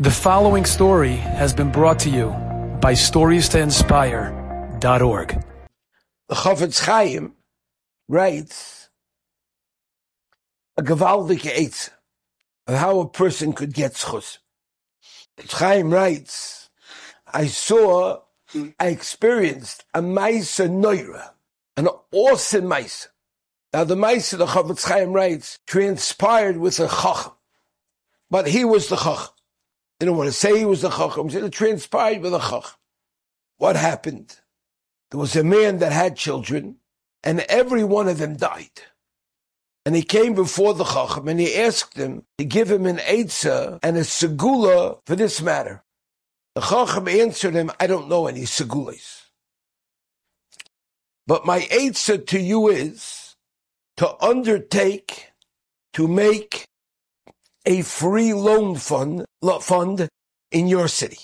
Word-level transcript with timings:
The 0.00 0.12
following 0.12 0.64
story 0.64 1.16
has 1.16 1.52
been 1.52 1.72
brought 1.72 1.98
to 2.00 2.08
you 2.08 2.28
by 2.80 2.92
StoriesToInspire.org. 2.92 5.44
The 6.28 6.34
Chofetz 6.36 6.84
Chaim 6.84 7.34
writes 8.06 8.90
a 10.76 10.84
gewaldige 10.84 11.52
eitz 11.52 11.90
of 12.68 12.76
how 12.76 13.00
a 13.00 13.08
person 13.08 13.52
could 13.52 13.74
get 13.74 13.94
schus. 13.94 14.38
Chaim 15.48 15.92
writes, 15.92 16.70
I 17.26 17.48
saw, 17.48 18.20
I 18.78 18.86
experienced 18.86 19.84
a 19.94 20.00
Maisa 20.00 20.70
Neura, 20.70 21.30
an 21.76 21.88
awesome 22.12 22.66
Maisa. 22.66 23.08
Now 23.72 23.82
the 23.82 23.96
Maisa, 23.96 24.38
the 24.38 24.46
Chofetz 24.46 24.86
Chaim 24.86 25.12
writes, 25.12 25.58
transpired 25.66 26.58
with 26.58 26.78
a 26.78 26.86
Chacham, 26.86 27.32
but 28.30 28.46
he 28.46 28.64
was 28.64 28.90
the 28.90 28.94
Chacham. 28.94 29.34
They 29.98 30.06
don't 30.06 30.16
want 30.16 30.28
to 30.28 30.32
say 30.32 30.58
he 30.58 30.64
was 30.64 30.82
the 30.82 30.90
Chacham. 30.90 31.28
It 31.28 31.52
transpired 31.52 32.22
with 32.22 32.32
the 32.32 32.38
Chacham. 32.38 32.76
What 33.56 33.76
happened? 33.76 34.36
There 35.10 35.20
was 35.20 35.34
a 35.34 35.42
man 35.42 35.78
that 35.78 35.92
had 35.92 36.16
children, 36.16 36.76
and 37.24 37.40
every 37.40 37.82
one 37.82 38.08
of 38.08 38.18
them 38.18 38.36
died. 38.36 38.82
And 39.84 39.96
he 39.96 40.02
came 40.02 40.34
before 40.34 40.74
the 40.74 40.84
Chacham 40.84 41.28
and 41.28 41.40
he 41.40 41.56
asked 41.56 41.96
him 41.96 42.24
to 42.36 42.44
give 42.44 42.70
him 42.70 42.84
an 42.84 42.98
Eitzah 42.98 43.78
and 43.82 43.96
a 43.96 44.00
Segula 44.00 44.98
for 45.06 45.16
this 45.16 45.40
matter. 45.40 45.82
The 46.54 46.60
Chacham 46.60 47.08
answered 47.08 47.54
him, 47.54 47.70
I 47.80 47.86
don't 47.86 48.08
know 48.08 48.26
any 48.26 48.42
Segulas. 48.42 49.22
But 51.26 51.46
my 51.46 51.60
Eitzah 51.60 52.26
to 52.26 52.38
you 52.38 52.68
is 52.68 53.34
to 53.96 54.14
undertake 54.22 55.32
to 55.94 56.06
make 56.06 56.66
a 57.68 57.82
free 57.82 58.32
loan 58.32 58.76
fund, 58.76 59.26
fund 59.60 60.08
in 60.50 60.68
your 60.68 60.88
city. 60.88 61.18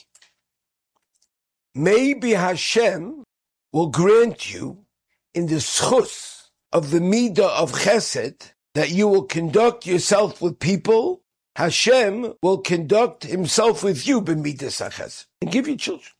Maybe 1.75 2.33
Hashem 2.33 3.25
will 3.73 3.89
grant 3.89 4.53
you 4.53 4.84
in 5.33 5.47
the 5.47 5.56
schus 5.56 6.51
of 6.70 6.91
the 6.91 7.01
midah 7.01 7.48
of 7.48 7.73
chesed 7.73 8.53
that 8.75 8.91
you 8.91 9.09
will 9.09 9.23
conduct 9.23 9.86
yourself 9.86 10.42
with 10.42 10.59
people. 10.59 11.23
Hashem 11.56 12.34
will 12.42 12.58
conduct 12.58 13.23
himself 13.23 13.83
with 13.83 14.06
you 14.06 14.20
b'midas 14.20 15.27
and 15.41 15.51
give 15.51 15.67
you 15.67 15.77
children. 15.77 16.12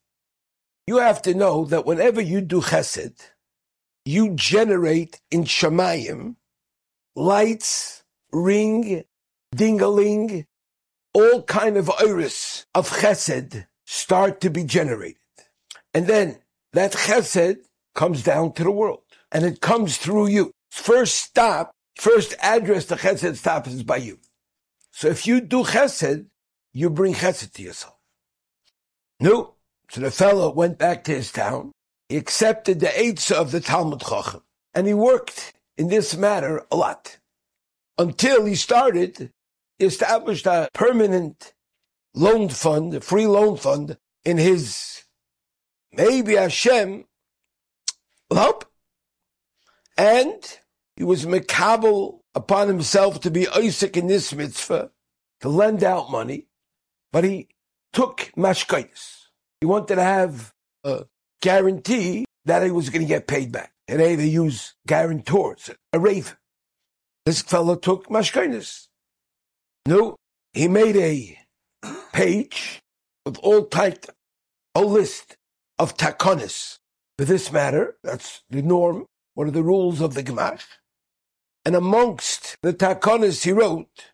You 0.87 0.99
have 0.99 1.21
to 1.23 1.35
know 1.35 1.67
that 1.67 1.85
whenever 1.85 2.23
you 2.23 2.41
do 2.41 2.63
chesed, 2.63 3.21
you 4.07 4.31
generate 4.31 5.21
in 5.31 5.45
Shemayim 5.45 6.37
lights, 7.15 8.05
ring, 8.33 9.05
dingaling, 9.55 10.47
all 11.13 11.43
kind 11.43 11.77
of 11.77 11.91
iris 12.01 12.67
of 12.75 12.91
chesed 12.91 13.67
start 13.87 14.41
to 14.41 14.51
be 14.51 14.65
generated. 14.65 15.19
And 15.93 16.07
then 16.07 16.39
that 16.73 16.93
chesed 16.93 17.59
comes 17.95 18.23
down 18.23 18.53
to 18.55 18.65
the 18.65 18.71
world 18.71 19.03
and 19.31 19.45
it 19.45 19.61
comes 19.61 19.97
through 19.97 20.29
you. 20.29 20.51
First 20.71 21.17
stop, 21.17 21.73
first 21.97 22.35
address 22.41 22.87
the 22.87 22.97
chesed 22.97 23.37
stops 23.37 23.71
is 23.71 23.83
by 23.83 23.99
you. 23.99 24.19
So 24.91 25.09
if 25.09 25.27
you 25.27 25.41
do 25.41 25.63
chesed, 25.63 26.27
you 26.73 26.91
bring 26.91 27.15
chesed 27.15 27.53
to 27.53 27.63
yourself. 27.63 27.97
No. 29.21 29.55
So 29.91 30.01
the 30.01 30.11
fellow 30.11 30.51
went 30.53 30.79
back 30.79 31.05
to 31.05 31.13
his 31.13 31.31
town. 31.31 31.71
He 32.09 32.17
accepted 32.17 32.81
the 32.81 32.87
eitzah 32.89 33.37
of 33.37 33.53
the 33.53 33.61
Talmud 33.61 34.01
Chacham 34.01 34.43
and 34.75 34.87
he 34.87 34.95
worked 34.95 35.53
in 35.79 35.89
this 35.89 36.17
matter 36.17 36.67
a 36.71 36.77
lot 36.77 37.19
until 37.97 38.45
he 38.45 38.55
started 38.55 39.31
established 39.79 40.47
a 40.47 40.69
permanent 40.73 41.53
loan 42.15 42.49
fund, 42.49 42.95
a 42.95 43.01
free 43.01 43.27
loan 43.27 43.57
fund 43.57 43.99
in 44.25 44.39
his, 44.39 45.05
maybe 45.93 46.37
Hashem 46.37 47.05
help. 48.31 48.65
And 49.97 50.59
he 50.97 51.05
was 51.05 51.27
makabel 51.27 52.21
upon 52.35 52.69
himself 52.69 53.21
to 53.21 53.31
be 53.31 53.49
Isaac 53.49 53.97
in 53.97 54.07
this 54.07 54.35
mitzvah, 54.35 54.91
to 55.41 55.49
lend 55.49 55.85
out 55.85 56.11
money, 56.11 56.49
but 57.13 57.25
he 57.25 57.49
took 57.93 58.33
mashkaitis. 58.37 59.27
He 59.61 59.67
wanted 59.67 59.97
to 59.97 60.03
have 60.03 60.53
a 60.83 61.05
guarantee 61.41 62.27
that 62.45 62.63
he 62.63 62.71
was 62.71 62.91
going 62.91 63.03
to 63.03 63.09
get 63.09 63.27
paid 63.27 63.53
back. 63.53 63.73
Today 63.87 64.17
they 64.17 64.27
use 64.27 64.75
guarantors, 64.87 65.71
a 65.93 65.99
raven. 65.99 66.37
This 67.25 67.43
fellow 67.43 67.77
took 67.77 68.09
mashkaitis. 68.09 68.89
No, 69.87 70.17
he 70.55 70.67
made 70.67 70.97
a 70.97 71.39
page 72.13 72.81
with 73.27 73.39
all 73.39 73.67
type, 73.67 74.07
a 74.75 74.81
list 74.81 75.37
of 75.79 75.97
takonis 75.97 76.79
for 77.19 77.27
this 77.27 77.53
matter. 77.53 77.97
That's 78.03 78.43
the 78.49 78.63
norm. 78.63 79.05
What 79.35 79.47
are 79.47 79.53
the 79.53 79.63
rules 79.63 80.01
of 80.01 80.15
the 80.15 80.23
Gemach? 80.23 80.63
And 81.67 81.77
amongst 81.77 82.57
the 82.63 82.73
takonis, 82.73 83.45
he 83.45 83.53
wrote 83.53 84.13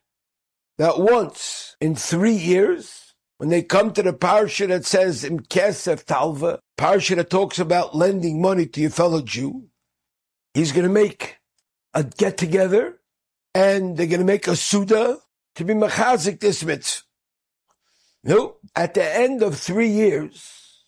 that 0.79 0.99
once 0.99 1.77
in 1.81 1.95
three 1.95 2.33
years, 2.35 3.15
when 3.39 3.49
they 3.49 3.63
come 3.63 3.93
to 3.93 4.03
the 4.03 4.13
parsha 4.13 4.67
that 4.69 4.85
says 4.85 5.25
in 5.25 5.41
Kesef 5.41 6.05
Talva, 6.05 6.59
parsha 6.79 7.17
that 7.17 7.31
talks 7.31 7.59
about 7.59 7.95
lending 7.95 8.43
money 8.43 8.67
to 8.67 8.81
your 8.81 8.91
fellow 8.91 9.23
Jew, 9.23 9.69
he's 10.53 10.73
going 10.73 10.87
to 10.87 10.93
make 10.93 11.39
a 11.95 12.03
get 12.03 12.37
together 12.37 12.99
and 13.55 13.97
they're 13.97 14.07
going 14.07 14.21
to 14.21 14.27
make 14.27 14.49
a 14.49 14.57
suda 14.57 15.19
to 15.60 15.65
be 15.66 15.75
machazik 15.75 16.41
this 16.41 16.65
mitzvah. 16.65 17.04
No, 18.25 18.56
at 18.75 18.94
the 18.94 19.04
end 19.04 19.43
of 19.43 19.59
three 19.59 19.88
years, 19.88 20.87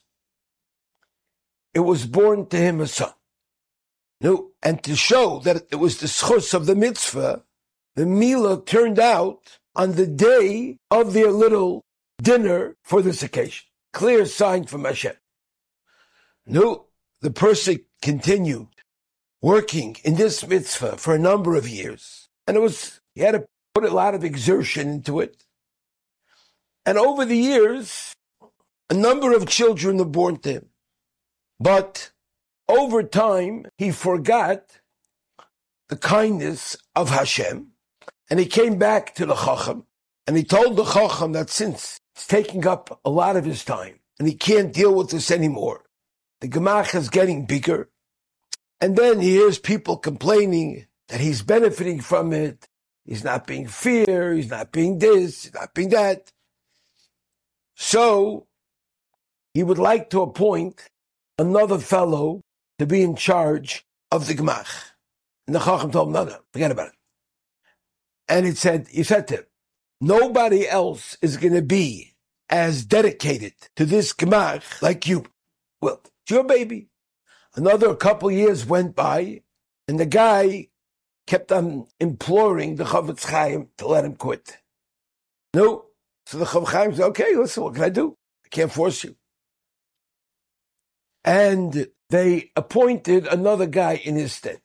it 1.75 1.81
was 1.81 2.07
born 2.07 2.47
to 2.47 2.57
him 2.57 2.81
a 2.81 2.87
son. 2.87 3.13
No, 4.23 4.53
and 4.63 4.83
to 4.85 4.97
show 4.97 5.41
that 5.41 5.67
it 5.71 5.77
was 5.77 5.99
the 5.99 6.07
schus 6.07 6.55
of 6.55 6.65
the 6.65 6.75
mitzvah, 6.75 7.45
the 7.97 8.07
mila 8.07 8.65
turned 8.65 8.99
out 8.99 9.59
on 9.77 9.93
the 9.93 10.07
day 10.07 10.79
of 10.91 11.13
their 11.13 11.31
little 11.31 11.85
dinner 12.23 12.77
for 12.83 13.03
this 13.03 13.23
occasion. 13.23 13.67
Clear 13.93 14.25
sign 14.25 14.65
from 14.65 14.87
Hashem. 14.87 15.17
No, 16.47 16.87
the 17.21 17.31
person 17.31 17.81
continued 18.01 18.69
working 19.43 19.97
in 20.03 20.15
this 20.15 20.47
mitzvah 20.47 20.97
for 20.97 21.15
a 21.15 21.19
number 21.19 21.57
of 21.57 21.69
years, 21.69 22.31
and 22.47 22.57
it 22.57 22.61
was 22.61 23.03
he 23.15 23.21
had 23.21 23.33
to 23.33 23.45
put 23.75 23.85
a 23.85 23.91
lot 23.95 24.15
of 24.15 24.25
exertion 24.25 24.89
into 24.89 25.21
it. 25.21 25.45
And 26.85 26.99
over 26.99 27.25
the 27.25 27.37
years, 27.37 28.13
a 28.91 28.95
number 28.95 29.33
of 29.35 29.49
children 29.49 29.97
were 29.97 30.05
born 30.05 30.39
to 30.41 30.53
him. 30.53 30.67
But 31.61 32.11
over 32.69 33.03
time, 33.03 33.67
he 33.79 33.91
forgot 33.91 34.81
the 35.89 35.97
kindness 35.97 36.77
of 36.97 37.11
Hashem, 37.11 37.69
and 38.31 38.41
he 38.41 38.47
came 38.47 38.79
back 38.79 39.15
to 39.15 39.27
the 39.27 39.35
Chacham, 39.35 39.87
and 40.27 40.37
he 40.37 40.45
told 40.45 40.77
the 40.77 40.85
Chacham 40.85 41.33
that 41.33 41.51
since 41.51 41.99
it's 42.15 42.27
taking 42.27 42.67
up 42.67 43.01
a 43.05 43.11
lot 43.11 43.37
of 43.37 43.45
his 43.45 43.65
time, 43.65 44.01
and 44.19 44.27
he 44.27 44.35
can't 44.35 44.73
deal 44.73 44.95
with 44.95 45.11
this 45.11 45.31
anymore, 45.31 45.85
the 46.41 46.49
Gemach 46.49 46.95
is 46.95 47.11
getting 47.11 47.47
bigger, 47.47 47.89
and 48.81 48.97
then 48.97 49.21
he 49.21 49.31
hears 49.31 49.59
people 49.59 49.97
complaining 49.97 50.87
that 51.09 51.21
he's 51.21 51.43
benefiting 51.43 52.01
from 52.01 52.33
it, 52.33 52.67
He's 53.05 53.25
not 53.25 53.47
being 53.47 53.67
fear. 53.67 54.33
He's 54.33 54.51
not 54.51 54.73
being 54.73 54.99
this. 54.99 55.45
He's 55.45 55.55
not 55.55 55.75
being 55.75 55.91
that. 55.91 56.33
So 57.75 58.47
he 59.55 59.63
would 59.63 59.79
like 59.79 60.11
to 60.11 60.23
appoint 60.23 60.89
another 61.39 61.79
fellow 61.79 62.43
to 62.79 62.87
be 62.87 63.03
in 63.03 63.17
charge 63.17 63.85
of 64.11 64.27
the 64.27 64.35
Gemach. 64.35 64.93
And 65.47 65.57
the 65.57 65.61
Chacham 65.61 65.91
told 65.91 66.09
him, 66.09 66.15
no, 66.15 66.25
no, 66.25 66.39
forget 66.53 66.71
about 66.71 66.89
it. 66.89 66.95
And 68.29 68.47
it 68.47 68.57
said, 68.57 68.87
he 68.89 69.03
said 69.03 69.27
to 69.29 69.37
him, 69.39 69.45
nobody 70.01 70.69
else 70.69 71.19
is 71.21 71.37
going 71.37 71.55
to 71.55 71.63
be 71.63 72.15
as 72.49 72.85
dedicated 72.85 73.55
to 73.77 73.85
this 73.85 74.13
Gemach 74.13 74.81
like 74.81 75.09
you. 75.09 75.25
Well, 75.81 76.01
it's 76.05 76.31
your 76.31 76.45
baby. 76.45 76.89
Another 77.55 77.95
couple 77.95 78.31
years 78.31 78.65
went 78.65 78.95
by, 78.95 79.43
and 79.89 79.99
the 79.99 80.07
guy 80.07 80.69
kept 81.27 81.53
on 81.53 81.87
imploring 82.01 82.77
the 82.77 82.85
Chofetz 82.85 83.25
Chaim 83.25 83.69
to 83.79 83.87
let 83.87 84.05
him 84.05 84.17
quit. 84.17 84.59
No. 85.55 85.87
So 86.27 86.39
the 86.39 86.45
Chofetz 86.45 86.69
Chaim 86.69 86.95
said, 86.95 87.05
okay, 87.07 87.35
listen, 87.35 87.63
what 87.63 87.75
can 87.75 87.85
I 87.85 87.89
do? 87.89 88.17
I 88.45 88.49
can't 88.49 88.73
force 88.73 89.05
you. 89.05 89.17
And 91.25 91.89
they 92.11 92.51
appointed 92.57 93.27
another 93.27 93.67
guy 93.67 93.95
in 93.95 94.17
his 94.17 94.33
stead. 94.33 94.61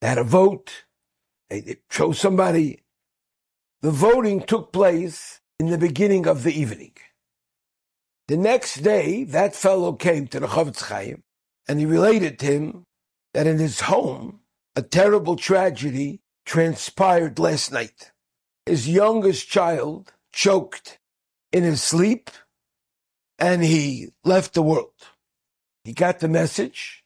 They 0.00 0.08
had 0.08 0.18
a 0.18 0.24
vote. 0.24 0.84
They 1.50 1.76
chose 1.90 2.18
somebody. 2.18 2.82
The 3.82 3.90
voting 3.90 4.40
took 4.40 4.72
place 4.72 5.40
in 5.58 5.68
the 5.68 5.78
beginning 5.78 6.26
of 6.26 6.42
the 6.42 6.58
evening. 6.58 6.92
The 8.28 8.36
next 8.38 8.76
day, 8.76 9.24
that 9.24 9.54
fellow 9.54 9.92
came 9.92 10.26
to 10.28 10.40
the 10.40 10.46
Chofetz 10.46 10.82
Chaim 10.84 11.22
and 11.68 11.78
he 11.78 11.86
related 11.86 12.38
to 12.38 12.46
him 12.46 12.84
that 13.34 13.46
in 13.46 13.58
his 13.58 13.80
home, 13.80 14.40
a 14.76 14.82
terrible 14.82 15.36
tragedy 15.36 16.20
transpired 16.44 17.38
last 17.38 17.72
night. 17.72 18.12
His 18.66 18.88
youngest 18.88 19.48
child 19.48 20.12
choked 20.32 20.98
in 21.52 21.62
his 21.62 21.82
sleep 21.82 22.30
and 23.38 23.62
he 23.62 24.08
left 24.24 24.54
the 24.54 24.62
world. 24.62 24.92
He 25.84 25.92
got 25.92 26.20
the 26.20 26.28
message 26.28 27.04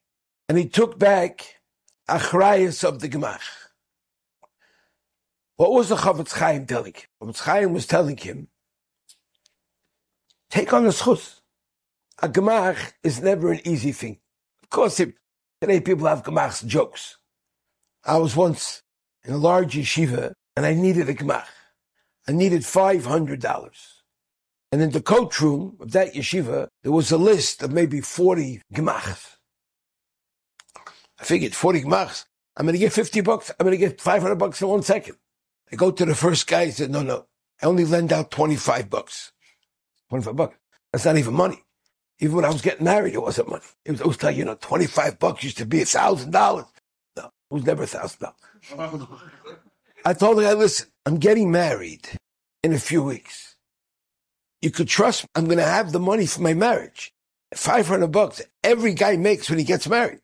and 0.48 0.56
he 0.56 0.66
took 0.66 0.98
back 0.98 1.60
achrayas 2.08 2.84
of 2.84 3.00
the 3.00 3.08
Gemach. 3.08 3.40
What 5.56 5.72
was 5.72 5.88
the 5.88 5.96
Chofetz 5.96 6.32
Chaim 6.32 6.66
telling 6.66 6.94
him? 6.94 7.08
Chofetz 7.20 7.40
Chaim 7.40 7.72
was 7.72 7.86
telling 7.86 8.16
him, 8.16 8.48
take 10.48 10.72
on 10.72 10.84
the 10.84 10.90
schus. 10.90 11.40
A 12.22 12.28
Gemach 12.28 12.94
is 13.02 13.20
never 13.20 13.52
an 13.52 13.60
easy 13.64 13.92
thing. 13.92 14.18
Of 14.62 14.70
course, 14.70 14.96
today 14.96 15.80
people 15.80 16.06
have 16.06 16.22
Gemach's 16.22 16.62
jokes. 16.62 17.18
I 18.08 18.16
was 18.16 18.34
once 18.34 18.82
in 19.22 19.34
a 19.34 19.36
large 19.36 19.74
yeshiva 19.74 20.32
and 20.56 20.64
I 20.64 20.72
needed 20.72 21.10
a 21.10 21.14
Gemach. 21.14 21.44
I 22.26 22.32
needed 22.32 22.62
$500. 22.62 23.98
And 24.72 24.82
in 24.82 24.90
the 24.92 25.02
coach 25.02 25.42
room 25.42 25.76
of 25.78 25.92
that 25.92 26.14
yeshiva, 26.14 26.68
there 26.82 26.92
was 26.92 27.12
a 27.12 27.18
list 27.18 27.62
of 27.62 27.70
maybe 27.70 28.00
40 28.00 28.62
gemachs. 28.74 29.36
I 31.20 31.24
figured 31.24 31.54
40 31.54 31.82
gemachs. 31.82 32.24
I'm 32.56 32.64
going 32.64 32.72
to 32.72 32.78
get 32.78 32.94
50 32.94 33.20
bucks. 33.20 33.50
I'm 33.50 33.64
going 33.64 33.78
to 33.78 33.86
get 33.86 34.00
500 34.00 34.36
bucks 34.36 34.62
in 34.62 34.68
one 34.68 34.82
second. 34.82 35.16
I 35.70 35.76
go 35.76 35.90
to 35.90 36.04
the 36.06 36.14
first 36.14 36.46
guy. 36.46 36.64
He 36.64 36.70
said, 36.70 36.90
no, 36.90 37.02
no, 37.02 37.26
I 37.62 37.66
only 37.66 37.84
lend 37.84 38.10
out 38.10 38.30
25 38.30 38.88
bucks. 38.88 39.32
25 40.08 40.34
bucks. 40.34 40.56
That's 40.92 41.04
not 41.04 41.18
even 41.18 41.34
money. 41.34 41.62
Even 42.20 42.36
when 42.36 42.46
I 42.46 42.50
was 42.50 42.62
getting 42.62 42.84
married, 42.84 43.12
it 43.14 43.22
wasn't 43.22 43.50
money. 43.50 43.64
It 43.84 43.92
was, 43.92 44.00
it 44.00 44.06
was 44.06 44.22
like, 44.22 44.36
you 44.36 44.46
know, 44.46 44.56
25 44.58 45.18
bucks 45.18 45.44
used 45.44 45.58
to 45.58 45.66
be 45.66 45.82
a 45.82 45.84
thousand 45.84 46.30
dollars. 46.30 46.64
Was 47.50 47.64
never 47.64 47.84
a 47.84 47.86
thousand 47.86 48.20
dollars. 48.20 49.08
I 50.04 50.12
told 50.14 50.38
the 50.38 50.42
guy, 50.42 50.52
listen, 50.52 50.88
I'm 51.06 51.18
getting 51.18 51.50
married 51.50 52.08
in 52.62 52.72
a 52.72 52.78
few 52.78 53.02
weeks. 53.02 53.56
You 54.60 54.70
could 54.70 54.88
trust 54.88 55.24
me. 55.24 55.28
I'm 55.34 55.46
going 55.46 55.58
to 55.58 55.64
have 55.64 55.92
the 55.92 56.00
money 56.00 56.26
for 56.26 56.42
my 56.42 56.54
marriage. 56.54 57.12
500 57.54 58.08
bucks 58.08 58.42
every 58.62 58.92
guy 58.92 59.16
makes 59.16 59.48
when 59.48 59.58
he 59.58 59.64
gets 59.64 59.88
married. 59.88 60.20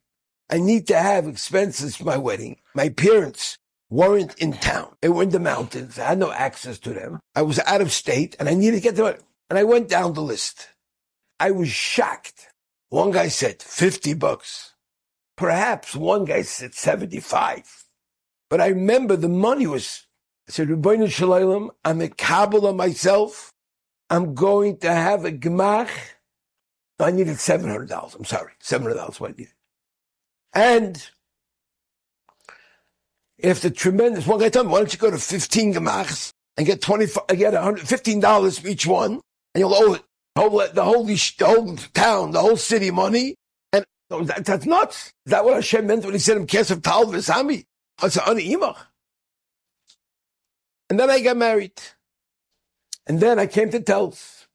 I 0.51 0.59
need 0.59 0.87
to 0.89 0.99
have 0.99 1.27
expenses 1.27 1.97
for 1.97 2.05
my 2.05 2.19
wedding. 2.19 2.59
My 2.75 2.91
parents 2.91 3.57
weren't 3.89 4.39
in 4.39 4.53
town. 4.53 4.95
They 5.01 5.09
were 5.09 5.23
in 5.23 5.31
the 5.31 5.41
mountains. 5.41 5.99
I 5.99 6.05
had 6.05 6.19
no 6.19 6.33
access 6.33 6.79
to 6.81 6.91
them. 6.93 7.21
I 7.35 7.43
was 7.43 7.59
out 7.61 7.81
of 7.81 7.93
state 7.93 8.37
and 8.39 8.49
I 8.49 8.55
needed 8.55 8.77
to 8.77 8.83
get 8.83 8.97
the 8.97 9.03
money. 9.03 9.19
And 9.49 9.59
I 9.59 9.65
went 9.65 9.89
down 9.89 10.13
the 10.13 10.23
list. 10.23 10.69
I 11.41 11.51
was 11.51 11.69
shocked. 11.69 12.49
One 12.91 13.11
guy 13.11 13.29
said 13.29 13.63
50 13.63 14.15
bucks. 14.15 14.74
Perhaps 15.37 15.97
one 15.97 16.25
guy 16.25 16.43
said 16.43 16.75
75. 16.75 17.85
But 18.49 18.61
I 18.61 18.69
remember 18.69 19.17
the 19.17 19.29
money 19.29 19.67
was, 19.67 20.07
I 20.49 20.53
said, 20.53 20.69
Rabbeinu 20.69 21.11
Shalom, 21.11 21.71
I'm 21.85 22.01
a 22.01 22.09
Kabbalah 22.09 22.73
myself. 22.73 23.53
I'm 24.11 24.35
going 24.35 24.77
to 24.79 24.93
have 24.93 25.25
a 25.25 25.33
gemach. 25.33 25.89
I 27.01 27.11
needed 27.11 27.41
seven 27.41 27.69
hundred 27.69 27.89
dollars. 27.89 28.15
I'm 28.15 28.25
sorry, 28.25 28.53
seven 28.61 28.87
hundred 28.87 28.99
dollars. 28.99 29.21
What 29.21 29.31
I 29.31 29.35
needed, 29.37 29.55
and 30.55 31.11
the 33.39 33.71
tremendous 33.71 34.27
one 34.27 34.39
guy 34.39 34.49
told 34.49 34.67
me, 34.67 34.73
why 34.73 34.79
don't 34.79 34.93
you 34.93 34.99
go 34.99 35.11
to 35.11 35.19
fifteen 35.19 35.75
gemachs 35.75 36.31
and 36.57 36.67
get 36.67 36.81
twenty, 36.81 37.07
get 37.37 37.55
hundred 37.55 37.89
fifteen 37.89 38.21
dollars 38.21 38.61
for 38.61 38.69
each 38.69 38.87
one, 38.87 39.15
and 39.15 39.23
you'll 39.57 39.75
owe 39.75 39.95
it 39.95 40.03
the 40.35 40.41
whole 40.43 40.59
the 40.73 40.85
whole, 40.85 41.05
the 41.05 41.47
whole 41.47 41.77
town, 41.95 42.31
the 42.31 42.41
whole 42.41 42.57
city 42.57 42.91
money. 42.91 43.35
And 44.19 44.29
that, 44.29 44.45
that's 44.45 44.67
nuts. 44.67 45.13
Is 45.27 45.31
that 45.31 45.45
what 45.45 45.55
Hashem 45.55 45.87
meant 45.87 46.05
when 46.05 46.15
He 46.15 46.19
said, 46.19 46.37
"I'm 46.37 46.47
kesef 46.47 46.83
tal 46.83 47.07
v'sami"? 47.07 47.67
It's 48.03 48.17
an 48.17 48.39
imach. 48.39 48.79
And 50.91 50.99
then 50.99 51.11
I 51.11 51.21
got 51.21 51.37
married. 51.37 51.81
And 53.07 53.21
then 53.21 53.39
I 53.39 53.47
came 53.47 53.71
to 53.71 53.81
Telz 53.81 54.47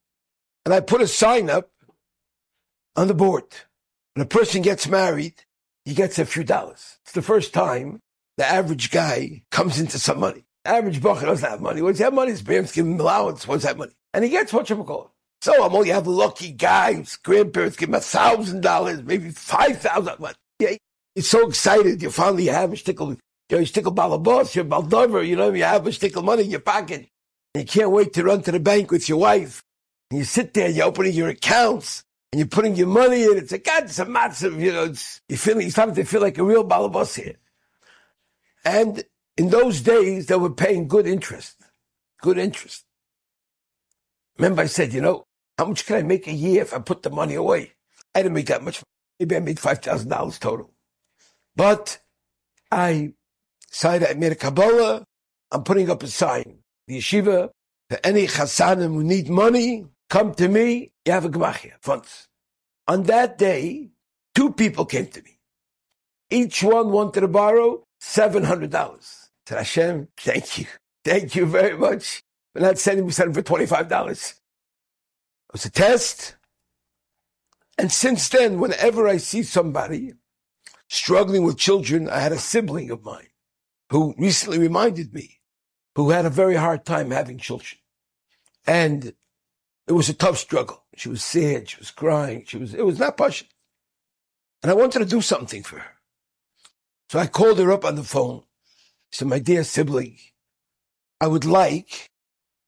and 0.66 0.74
I 0.74 0.80
put 0.80 1.02
a 1.02 1.08
sign 1.08 1.50
up 1.50 1.70
on 2.96 3.08
the 3.08 3.14
board. 3.14 3.46
When 4.14 4.26
a 4.26 4.30
person 4.30 4.62
gets 4.62 4.88
married, 4.88 5.44
he 5.86 5.94
gets 5.94 6.20
a 6.20 6.26
few 6.26 6.44
dollars. 6.44 6.98
It's 7.04 7.14
the 7.14 7.22
first 7.22 7.54
time 7.54 8.02
the 8.38 8.46
average 8.46 8.92
guy 8.92 9.44
comes 9.52 9.80
into 9.80 10.00
some 10.00 10.20
money. 10.20 10.46
The 10.64 10.72
average 10.72 11.02
bucher 11.02 11.26
doesn't 11.26 11.50
have 11.50 11.62
money. 11.62 11.82
Once 11.82 11.98
he 11.98 12.04
have 12.04 12.14
money, 12.14 12.32
his 12.32 12.42
parents 12.42 12.74
give 12.74 12.86
him 12.86 13.00
allowance. 13.00 13.48
Once 13.48 13.64
that 13.64 13.78
money. 13.78 13.94
And 14.14 14.24
he 14.24 14.30
gets 14.30 14.52
what 14.52 14.70
you 14.70 14.84
call 14.84 15.14
So 15.42 15.64
I'm 15.64 15.74
only 15.74 15.90
have 15.90 16.08
a 16.08 16.12
lucky 16.12 16.52
guy 16.52 16.94
whose 16.94 17.16
grandparents 17.16 17.78
give 17.78 17.90
him 17.90 17.96
a 17.96 18.02
thousand 18.02 18.62
dollars, 18.62 19.04
maybe 19.04 19.30
five 19.32 19.80
thousand. 19.80 20.36
Yeah, 20.60 20.76
he's 21.16 21.30
so 21.30 21.48
excited. 21.48 22.02
You 22.02 22.12
finally 22.12 22.48
have 22.48 22.74
a 22.74 22.78
stickle. 22.78 23.12
You 23.12 23.18
know, 23.52 23.60
you 23.60 23.66
stickle 23.66 23.94
balabos, 23.96 24.54
you're 24.54 24.66
baldover, 24.66 25.26
you 25.26 25.36
know, 25.36 25.52
you 25.52 25.64
have 25.64 25.88
a 25.88 25.92
stickle 25.92 26.22
money 26.22 26.44
in 26.44 26.52
your 26.52 26.60
pocket. 26.60 27.08
You 27.56 27.66
can't 27.66 27.90
wait 27.90 28.14
to 28.14 28.24
run 28.24 28.44
to 28.44 28.52
the 28.52 28.60
bank 28.60 28.92
with 28.92 29.10
your 29.10 29.18
wife. 29.18 29.64
And 30.12 30.20
you 30.20 30.26
sit 30.26 30.54
there, 30.54 30.70
you're 30.70 30.86
opening 30.86 31.14
your 31.14 31.30
accounts, 31.30 32.04
and 32.32 32.40
you're 32.40 32.48
putting 32.48 32.76
your 32.76 32.88
money 32.88 33.24
in. 33.24 33.38
It's 33.38 33.52
a 33.52 33.58
God, 33.58 33.86
it's 33.86 33.98
a 33.98 34.06
massive, 34.06 34.62
you 34.62 34.72
know, 34.72 34.84
it's, 34.84 35.22
you 35.30 35.38
feel, 35.38 35.60
you're 35.60 35.72
starting 35.72 35.96
to 35.96 36.04
feel 36.04 36.22
like 36.22 36.38
a 36.38 36.44
real 36.44 36.64
balabas 36.64 37.16
here. 37.16 37.38
And 38.64 39.04
in 39.38 39.50
those 39.50 39.82
days, 39.82 40.28
they 40.28 40.36
were 40.36 40.52
paying 40.52 40.88
good 40.88 41.08
interest. 41.08 41.56
Good 42.22 42.38
interest. 42.38 42.84
Remember 44.38 44.62
I 44.62 44.68
said, 44.68 44.94
you 44.94 45.02
know, 45.02 45.26
how 45.60 45.66
much 45.66 45.86
can 45.86 45.98
I 45.98 46.04
make 46.04 46.26
a 46.26 46.32
year 46.32 46.62
if 46.62 46.74
I 46.74 46.80
put 46.80 47.04
the 47.04 47.10
money 47.10 47.36
away? 47.36 47.74
I 48.16 48.22
didn't 48.22 48.34
make 48.34 48.48
that 48.48 48.64
much. 48.64 48.82
Maybe 49.20 49.36
I 49.36 49.42
made 49.42 49.58
$5,000 49.58 50.40
total. 50.40 50.72
But 51.54 52.00
I 52.72 53.12
decided 53.70 54.08
I 54.08 54.14
made 54.14 54.32
a 54.32 54.36
Kabbalah. 54.36 55.04
I'm 55.52 55.64
putting 55.66 55.90
up 55.90 56.02
a 56.02 56.08
sign 56.08 56.60
the 56.88 57.00
yeshiva, 57.00 57.50
for 57.90 58.00
any 58.06 58.26
chasanim 58.26 58.94
who 58.94 59.04
need 59.04 59.30
money, 59.30 59.86
come 60.10 60.34
to 60.36 60.48
me, 60.48 60.92
you 61.06 61.12
have 61.12 61.26
a 61.26 61.30
gemach 61.30 61.70
funds. 61.82 62.30
On 62.88 63.04
that 63.04 63.38
day, 63.38 63.90
two 64.34 64.54
people 64.54 64.86
came 64.86 65.08
to 65.08 65.22
me. 65.22 65.40
Each 66.30 66.64
one 66.64 66.92
wanted 66.92 67.22
to 67.22 67.28
borrow 67.28 67.84
$700. 68.02 69.28
said, 69.46 69.58
Hashem, 69.58 70.08
thank 70.18 70.58
you. 70.60 70.68
Thank 71.04 71.36
you 71.36 71.46
very 71.46 71.78
much 71.78 72.22
for 72.54 72.62
not 72.62 72.78
sending 72.78 73.06
me 73.06 73.12
something 73.12 73.34
for 73.34 73.44
$25. 73.44 74.40
It 75.50 75.54
was 75.54 75.66
a 75.66 75.72
test. 75.72 76.36
And 77.78 77.92
since 77.92 78.30
then, 78.30 78.60
whenever 78.60 79.08
I 79.08 79.18
see 79.18 79.42
somebody 79.42 80.14
struggling 80.90 81.44
with 81.44 81.58
children, 81.58 82.10
I 82.10 82.20
had 82.20 82.32
a 82.32 82.38
sibling 82.38 82.92
of 82.92 83.04
mine 83.04 83.30
who 83.90 84.14
recently 84.18 84.60
reminded 84.60 85.14
me 85.14 85.40
who 85.96 86.12
had 86.12 86.26
a 86.26 86.30
very 86.30 86.56
hard 86.56 86.86
time 86.86 87.12
having 87.12 87.38
children. 87.38 87.80
And 88.68 89.14
it 89.88 89.94
was 89.94 90.08
a 90.08 90.14
tough 90.14 90.38
struggle. 90.38 90.84
She 90.96 91.10
was 91.10 91.24
sad. 91.24 91.70
She 91.70 91.80
was 91.80 91.90
crying. 91.90 92.46
She 92.48 92.58
was, 92.58 92.76
it 92.76 92.86
was 92.86 93.00
not 93.00 93.18
pushing. 93.18 93.48
And 94.62 94.70
I 94.70 94.76
wanted 94.76 95.00
to 95.00 95.06
do 95.06 95.22
something 95.22 95.64
for 95.64 95.80
her. 95.80 95.96
So 97.10 97.18
I 97.18 97.26
called 97.26 97.58
her 97.58 97.72
up 97.72 97.86
on 97.86 97.96
the 97.96 98.04
phone. 98.04 98.42
I 98.42 99.12
said, 99.12 99.28
my 99.28 99.40
dear 99.40 99.64
sibling, 99.64 100.18
I 101.20 101.28
would 101.28 101.46
like 101.46 102.12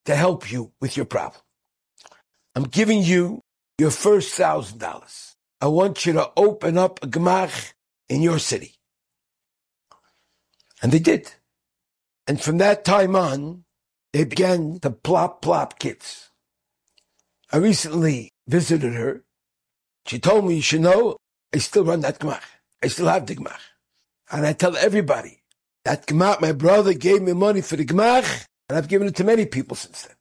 to 0.06 0.16
help 0.16 0.52
you 0.52 0.72
with 0.82 0.98
your 0.98 1.06
problem. 1.06 1.44
I'm 2.56 2.64
giving 2.64 3.02
you 3.02 3.42
your 3.78 3.92
first 3.92 4.34
thousand 4.34 4.80
dollars. 4.80 5.36
I 5.62 5.68
want 5.68 6.06
you 6.06 6.14
to 6.14 6.32
open 6.36 6.78
up 6.78 7.04
a 7.04 7.08
gemach 7.08 7.74
in 8.10 8.22
your 8.22 8.40
city. 8.40 8.76
And 10.82 10.92
they 10.92 11.00
did. 11.00 11.34
And 12.28 12.42
from 12.42 12.58
that 12.58 12.84
time 12.84 13.16
on, 13.16 13.64
they 14.14 14.24
began 14.24 14.80
to 14.80 14.90
plop, 14.90 15.42
plop 15.42 15.80
kids. 15.80 16.30
I 17.52 17.58
recently 17.58 18.32
visited 18.48 18.94
her. 18.94 19.24
She 20.06 20.20
told 20.20 20.46
me, 20.46 20.56
you 20.56 20.62
should 20.62 20.82
know, 20.82 21.18
I 21.54 21.60
still 21.60 21.86
run 21.86 22.02
that 22.02 22.20
gemach. 22.20 22.42
I 22.84 22.88
still 22.88 23.08
have 23.08 23.28
the 23.28 23.36
gemach. 23.36 23.60
And 24.32 24.46
I 24.46 24.54
tell 24.54 24.76
everybody, 24.76 25.42
that 25.86 26.08
gemach, 26.08 26.42
my 26.42 26.52
brother 26.52 26.94
gave 26.94 27.22
me 27.22 27.34
money 27.34 27.62
for 27.62 27.76
the 27.76 27.86
gemach, 27.86 28.46
and 28.68 28.78
I've 28.78 28.88
given 28.88 29.08
it 29.08 29.16
to 29.18 29.24
many 29.24 29.46
people 29.46 29.76
since 29.76 30.04
then. 30.04 30.16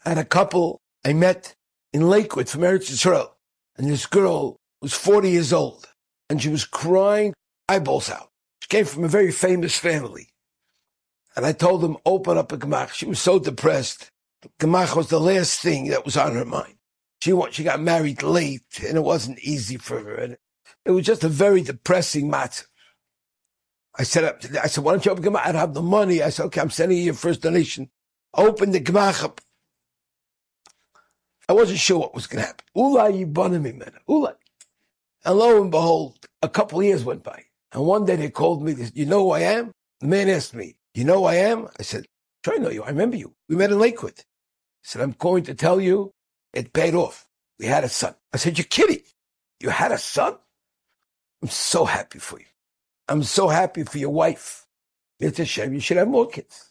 Had 0.00 0.18
a 0.18 0.24
couple 0.24 0.80
I 1.04 1.12
met 1.12 1.54
in 1.92 2.08
Lakewood 2.08 2.48
from 2.48 2.62
Eretz 2.62 2.90
Israel, 2.90 3.36
and 3.76 3.88
this 3.88 4.06
girl 4.06 4.56
was 4.80 4.94
40 4.94 5.30
years 5.30 5.52
old, 5.52 5.88
and 6.28 6.42
she 6.42 6.48
was 6.48 6.64
crying 6.64 7.34
eyeballs 7.68 8.10
out. 8.10 8.30
She 8.60 8.68
came 8.68 8.84
from 8.84 9.04
a 9.04 9.08
very 9.08 9.32
famous 9.32 9.78
family. 9.78 10.28
And 11.36 11.46
I 11.46 11.52
told 11.52 11.80
them, 11.80 11.96
open 12.04 12.36
up 12.36 12.52
a 12.52 12.58
gemach. 12.58 12.92
She 12.92 13.06
was 13.06 13.20
so 13.20 13.38
depressed. 13.38 14.08
Gemach 14.58 14.96
was 14.96 15.08
the 15.08 15.20
last 15.20 15.60
thing 15.60 15.88
that 15.88 16.04
was 16.04 16.16
on 16.16 16.34
her 16.34 16.44
mind. 16.44 16.74
She 17.22 17.38
she 17.50 17.64
got 17.64 17.80
married 17.80 18.22
late, 18.22 18.80
and 18.86 18.96
it 18.96 19.04
wasn't 19.04 19.38
easy 19.40 19.76
for 19.76 20.00
her. 20.00 20.14
And 20.14 20.36
it 20.84 20.90
was 20.90 21.04
just 21.04 21.24
a 21.24 21.28
very 21.28 21.62
depressing 21.62 22.30
matter. 22.30 22.64
I 23.98 24.04
said, 24.04 24.24
I 24.62 24.66
said, 24.66 24.82
why 24.82 24.92
don't 24.92 25.04
you 25.04 25.12
open 25.12 25.24
gemach? 25.24 25.42
I 25.44 25.52
don't 25.52 25.60
have 25.60 25.74
the 25.74 25.82
money. 25.82 26.22
I 26.22 26.30
said, 26.30 26.46
okay, 26.46 26.60
I'm 26.60 26.70
sending 26.70 26.98
you 26.98 27.04
your 27.04 27.14
first 27.14 27.42
donation. 27.42 27.90
Open 28.34 28.70
the 28.70 28.80
gemach 28.80 29.22
up. 29.22 29.40
I 31.50 31.52
wasn't 31.52 31.80
sure 31.80 31.98
what 31.98 32.14
was 32.14 32.28
going 32.28 32.42
to 32.42 32.46
happen. 32.46 32.64
Ulai 32.76 33.60
man. 33.60 33.92
Ulai. 34.08 34.34
And 35.24 35.36
lo 35.36 35.60
and 35.60 35.68
behold, 35.72 36.24
a 36.42 36.48
couple 36.48 36.80
years 36.80 37.02
went 37.04 37.24
by. 37.24 37.42
And 37.72 37.84
one 37.84 38.04
day 38.04 38.14
they 38.14 38.30
called 38.30 38.62
me. 38.62 38.76
you 38.94 39.04
know 39.04 39.24
who 39.24 39.30
I 39.32 39.40
am? 39.40 39.72
The 39.98 40.06
man 40.06 40.28
asked 40.28 40.54
me, 40.54 40.76
you 40.94 41.02
know 41.02 41.18
who 41.18 41.24
I 41.24 41.34
am? 41.34 41.66
I 41.76 41.82
said, 41.82 42.06
sure 42.44 42.54
I 42.54 42.58
know 42.58 42.70
you. 42.70 42.84
I 42.84 42.90
remember 42.90 43.16
you. 43.16 43.34
We 43.48 43.56
met 43.56 43.72
in 43.72 43.80
Lakewood. 43.80 44.14
He 44.16 44.24
said, 44.84 45.02
I'm 45.02 45.10
going 45.18 45.42
to 45.42 45.54
tell 45.54 45.80
you, 45.80 46.12
it 46.52 46.72
paid 46.72 46.94
off. 46.94 47.26
We 47.58 47.66
had 47.66 47.82
a 47.82 47.88
son. 47.88 48.14
I 48.32 48.36
said, 48.36 48.56
you're 48.56 48.64
kidding. 48.66 49.02
You 49.58 49.70
had 49.70 49.90
a 49.90 49.98
son? 49.98 50.36
I'm 51.42 51.48
so 51.48 51.84
happy 51.84 52.20
for 52.20 52.38
you. 52.38 52.46
I'm 53.08 53.24
so 53.24 53.48
happy 53.48 53.82
for 53.82 53.98
your 53.98 54.10
wife. 54.10 54.68
It's 55.18 55.40
a 55.40 55.44
shame. 55.44 55.74
You 55.74 55.80
should 55.80 55.96
have 55.96 56.06
more 56.06 56.28
kids. 56.28 56.70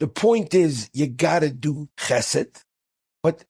The 0.00 0.08
point 0.08 0.54
is, 0.54 0.90
you 0.92 1.06
gotta 1.06 1.50
do 1.50 1.88
chesed. 1.96 2.64
But, 3.22 3.44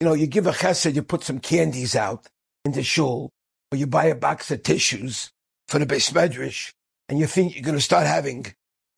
you 0.00 0.06
know, 0.06 0.14
you 0.14 0.26
give 0.26 0.46
a 0.46 0.52
chesed, 0.52 0.94
you 0.94 1.02
put 1.02 1.24
some 1.24 1.38
candies 1.38 1.96
out 1.96 2.26
in 2.64 2.72
the 2.72 2.82
shul, 2.82 3.30
or 3.72 3.78
you 3.78 3.86
buy 3.86 4.06
a 4.06 4.14
box 4.14 4.50
of 4.50 4.62
tissues 4.62 5.30
for 5.68 5.78
the 5.78 5.86
beis 5.86 6.12
medrash, 6.12 6.72
and 7.08 7.18
you 7.18 7.26
think 7.26 7.54
you're 7.54 7.64
gonna 7.64 7.80
start 7.80 8.06
having 8.06 8.46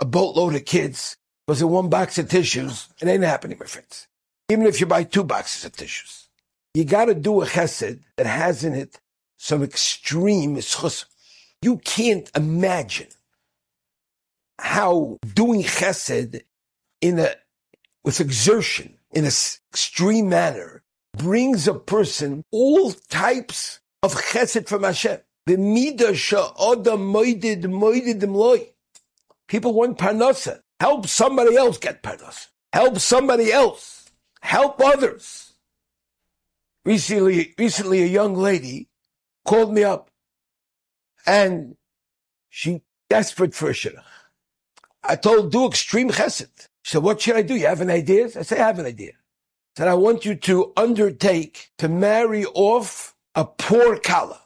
a 0.01 0.05
boatload 0.05 0.55
of 0.55 0.65
kids 0.65 1.17
because 1.47 1.63
of 1.63 1.71
one 1.71 1.89
box 1.89 2.19
of 2.19 2.29
tissues. 2.29 2.89
It 3.01 3.09
ain't 3.09 3.23
happening, 3.23 3.59
my 3.59 3.67
friends. 3.67 4.09
Even 4.49 4.67
if 4.67 4.81
you 4.81 4.87
buy 4.87 5.05
two 5.05 5.25
boxes 5.25 5.65
of 5.65 5.73
tissues. 5.73 6.29
You 6.75 6.85
gotta 6.85 7.15
do 7.15 7.43
a 7.43 7.47
chesed 7.47 8.01
that 8.17 8.27
has 8.27 8.65
in 8.65 8.75
it 8.75 9.01
some 9.39 9.63
extreme 9.63 10.61
chus. 10.61 11.07
You 11.63 11.79
can't 11.79 12.31
imagine 12.37 13.09
how 14.59 15.19
doing 15.35 15.63
chesed 15.63 16.41
in 17.01 17.19
a, 17.19 17.35
with 18.05 18.21
exertion, 18.21 18.99
in 19.13 19.25
an 19.25 19.33
extreme 19.73 20.29
manner, 20.29 20.83
brings 21.17 21.67
a 21.67 21.75
person 21.75 22.45
all 22.51 22.93
types 22.93 23.81
of 24.03 24.15
chesed 24.15 24.69
from 24.69 24.83
Hashem. 24.85 25.21
People 29.49 29.73
want 29.73 29.99
parnasa. 29.99 30.61
Help 30.81 31.07
somebody 31.07 31.57
else 31.57 31.79
get 31.79 32.03
parnasa. 32.03 32.49
Help 32.73 32.99
somebody 32.99 33.51
else. 33.53 34.11
Help 34.43 34.81
others. 34.81 35.55
Recently, 36.85 37.55
recently 37.59 38.03
a 38.03 38.07
young 38.07 38.35
lady 38.35 38.89
called 39.45 39.73
me 39.73 39.85
up 39.85 40.11
and 41.27 41.77
she 42.49 42.83
desperate 43.11 43.55
for 43.55 43.73
a. 43.73 44.03
I 45.03 45.17
told 45.17 45.53
do 45.53 45.67
extreme 45.67 46.11
chesed. 46.11 46.69
She 46.83 46.93
said, 46.93 47.03
what 47.03 47.21
should 47.21 47.37
I 47.37 47.43
do? 47.43 47.55
You 47.55 47.67
have 47.67 47.81
an 47.81 47.91
idea? 47.91 48.27
I 48.27 48.43
said, 48.43 48.59
I 48.59 48.67
have 48.67 48.79
an 48.79 48.87
idea. 48.87 49.13
Said, 49.79 49.87
I 49.87 49.95
want 49.95 50.25
you 50.25 50.35
to 50.35 50.73
undertake 50.77 51.71
to 51.79 51.89
marry 51.89 52.45
off 52.47 53.15
a 53.37 53.45
poor 53.45 53.97
kala. 53.97 54.41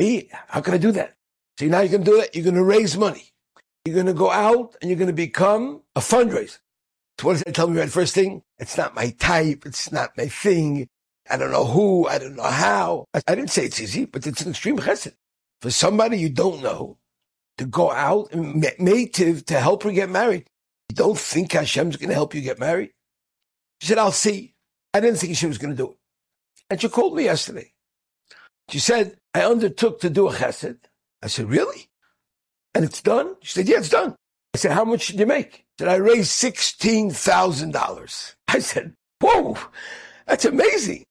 Me? 0.00 0.30
How 0.32 0.62
can 0.62 0.72
I 0.72 0.78
do 0.78 0.92
that? 0.92 1.14
See, 1.58 1.68
now 1.68 1.80
you 1.80 1.90
can 1.90 2.04
do 2.04 2.16
that. 2.16 2.34
You're 2.34 2.44
going 2.44 2.54
to 2.54 2.64
raise 2.64 2.96
money. 2.96 3.34
You're 3.84 3.96
going 3.96 4.06
to 4.06 4.14
go 4.14 4.30
out 4.30 4.76
and 4.80 4.88
you're 4.88 4.96
going 4.96 5.08
to 5.08 5.12
become 5.12 5.82
a 5.94 6.00
fundraiser. 6.00 6.58
So 7.20 7.26
what 7.26 7.32
does 7.34 7.42
that 7.42 7.54
tell 7.54 7.68
me 7.68 7.80
right 7.80 7.90
first 7.90 8.14
thing? 8.14 8.40
It's 8.56 8.78
not 8.78 8.94
my 8.94 9.10
type. 9.10 9.66
It's 9.66 9.92
not 9.92 10.16
my 10.16 10.28
thing. 10.28 10.88
I 11.28 11.36
don't 11.36 11.50
know 11.50 11.66
who. 11.66 12.06
I 12.06 12.16
don't 12.16 12.36
know 12.36 12.44
how. 12.44 13.04
I 13.12 13.34
didn't 13.34 13.50
say 13.50 13.66
it's 13.66 13.78
easy, 13.78 14.06
but 14.06 14.26
it's 14.26 14.40
an 14.40 14.52
extreme 14.52 14.78
chesed. 14.78 15.12
For 15.60 15.70
somebody 15.70 16.16
you 16.16 16.30
don't 16.30 16.62
know 16.62 16.96
to 17.58 17.66
go 17.66 17.92
out 17.92 18.32
and 18.32 18.66
native 18.78 19.44
to 19.44 19.60
help 19.60 19.82
her 19.82 19.92
get 19.92 20.08
married. 20.08 20.46
You 20.88 20.96
don't 20.96 21.18
think 21.18 21.52
Hashem's 21.52 21.98
going 21.98 22.08
to 22.08 22.14
help 22.14 22.34
you 22.34 22.40
get 22.40 22.58
married? 22.58 22.92
She 23.80 23.88
said, 23.88 23.98
I'll 23.98 24.12
see. 24.12 24.54
I 24.92 25.00
didn't 25.00 25.18
think 25.18 25.36
she 25.36 25.46
was 25.46 25.58
going 25.58 25.74
to 25.74 25.76
do 25.76 25.90
it. 25.90 25.96
And 26.70 26.80
she 26.80 26.88
called 26.88 27.14
me 27.14 27.24
yesterday. 27.24 27.72
She 28.68 28.78
said, 28.78 29.16
I 29.34 29.42
undertook 29.42 30.00
to 30.00 30.10
do 30.10 30.28
a 30.28 30.32
chesed. 30.32 30.78
I 31.22 31.28
said, 31.28 31.48
really? 31.48 31.88
And 32.74 32.84
it's 32.84 33.02
done? 33.02 33.36
She 33.42 33.52
said, 33.52 33.68
yeah, 33.68 33.78
it's 33.78 33.88
done. 33.88 34.14
I 34.54 34.58
said, 34.58 34.72
how 34.72 34.84
much 34.84 35.08
did 35.08 35.20
you 35.20 35.26
make? 35.26 35.56
She 35.56 35.84
said, 35.84 35.88
I 35.88 35.96
raised 35.96 36.30
$16,000. 36.30 38.34
I 38.48 38.58
said, 38.58 38.94
whoa, 39.20 39.56
that's 40.26 40.44
amazing. 40.44 41.04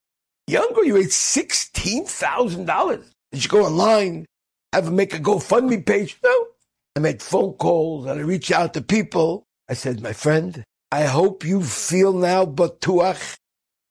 Younger, 0.48 0.84
you 0.84 0.96
raised 0.96 1.12
$16,000. 1.12 3.04
Did 3.32 3.44
you 3.44 3.50
go 3.50 3.66
online, 3.66 4.26
have 4.74 4.92
make 4.92 5.14
a 5.14 5.20
GoFundMe 5.20 5.86
page? 5.86 6.18
No. 6.24 6.48
I 6.96 7.00
made 7.00 7.22
phone 7.22 7.54
calls 7.54 8.06
and 8.06 8.20
I 8.20 8.24
reached 8.24 8.52
out 8.52 8.74
to 8.74 8.82
people. 8.82 9.44
I 9.70 9.74
said, 9.74 10.02
my 10.02 10.14
friend, 10.14 10.64
I 10.92 11.04
hope 11.04 11.44
you 11.44 11.64
feel 11.64 12.14
now 12.14 12.46
batuach. 12.46 13.38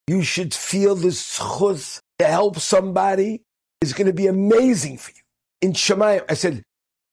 You 0.07 0.23
should 0.23 0.55
feel 0.55 0.95
this 0.95 1.39
chuz 1.39 2.01
to 2.19 2.27
help 2.27 2.59
somebody 2.59 3.43
is 3.81 3.93
going 3.93 4.07
to 4.07 4.13
be 4.13 4.27
amazing 4.27 4.99
for 4.99 5.11
you. 5.11 5.23
In 5.61 5.73
Shemayim, 5.73 6.25
I 6.29 6.35
said, 6.35 6.63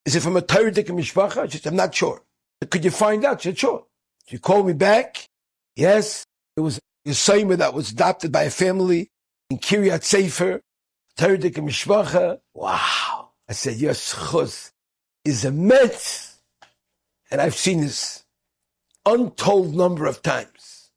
is 0.05 0.15
it 0.15 0.21
from 0.21 0.37
a 0.37 0.41
Torah 0.41 0.71
mishpacha? 0.71 1.51
She 1.51 1.57
said, 1.57 1.71
I'm 1.71 1.77
not 1.77 1.95
sure. 1.95 2.21
Could 2.69 2.85
you 2.85 2.91
find 2.91 3.25
out? 3.25 3.41
She 3.41 3.49
said, 3.49 3.57
sure. 3.57 3.85
She 4.27 4.37
called 4.37 4.67
me 4.67 4.73
back. 4.73 5.27
Yes, 5.75 6.25
it 6.55 6.61
was 6.61 6.79
a 7.05 7.11
that 7.55 7.73
was 7.73 7.91
adopted 7.91 8.31
by 8.31 8.43
a 8.43 8.49
family 8.49 9.09
in 9.49 9.57
Kiryat 9.57 10.03
Sefer, 10.03 10.61
Torah 11.17 11.37
mishpacha. 11.37 12.39
Wow. 12.53 13.29
I 13.49 13.53
said, 13.53 13.77
your 13.77 13.93
schus 13.93 14.71
is 15.25 15.43
immense. 15.43 16.39
And 17.29 17.41
I've 17.41 17.55
seen 17.55 17.81
this 17.81 18.22
untold 19.05 19.75
number 19.75 20.05
of 20.05 20.21
times. 20.21 20.89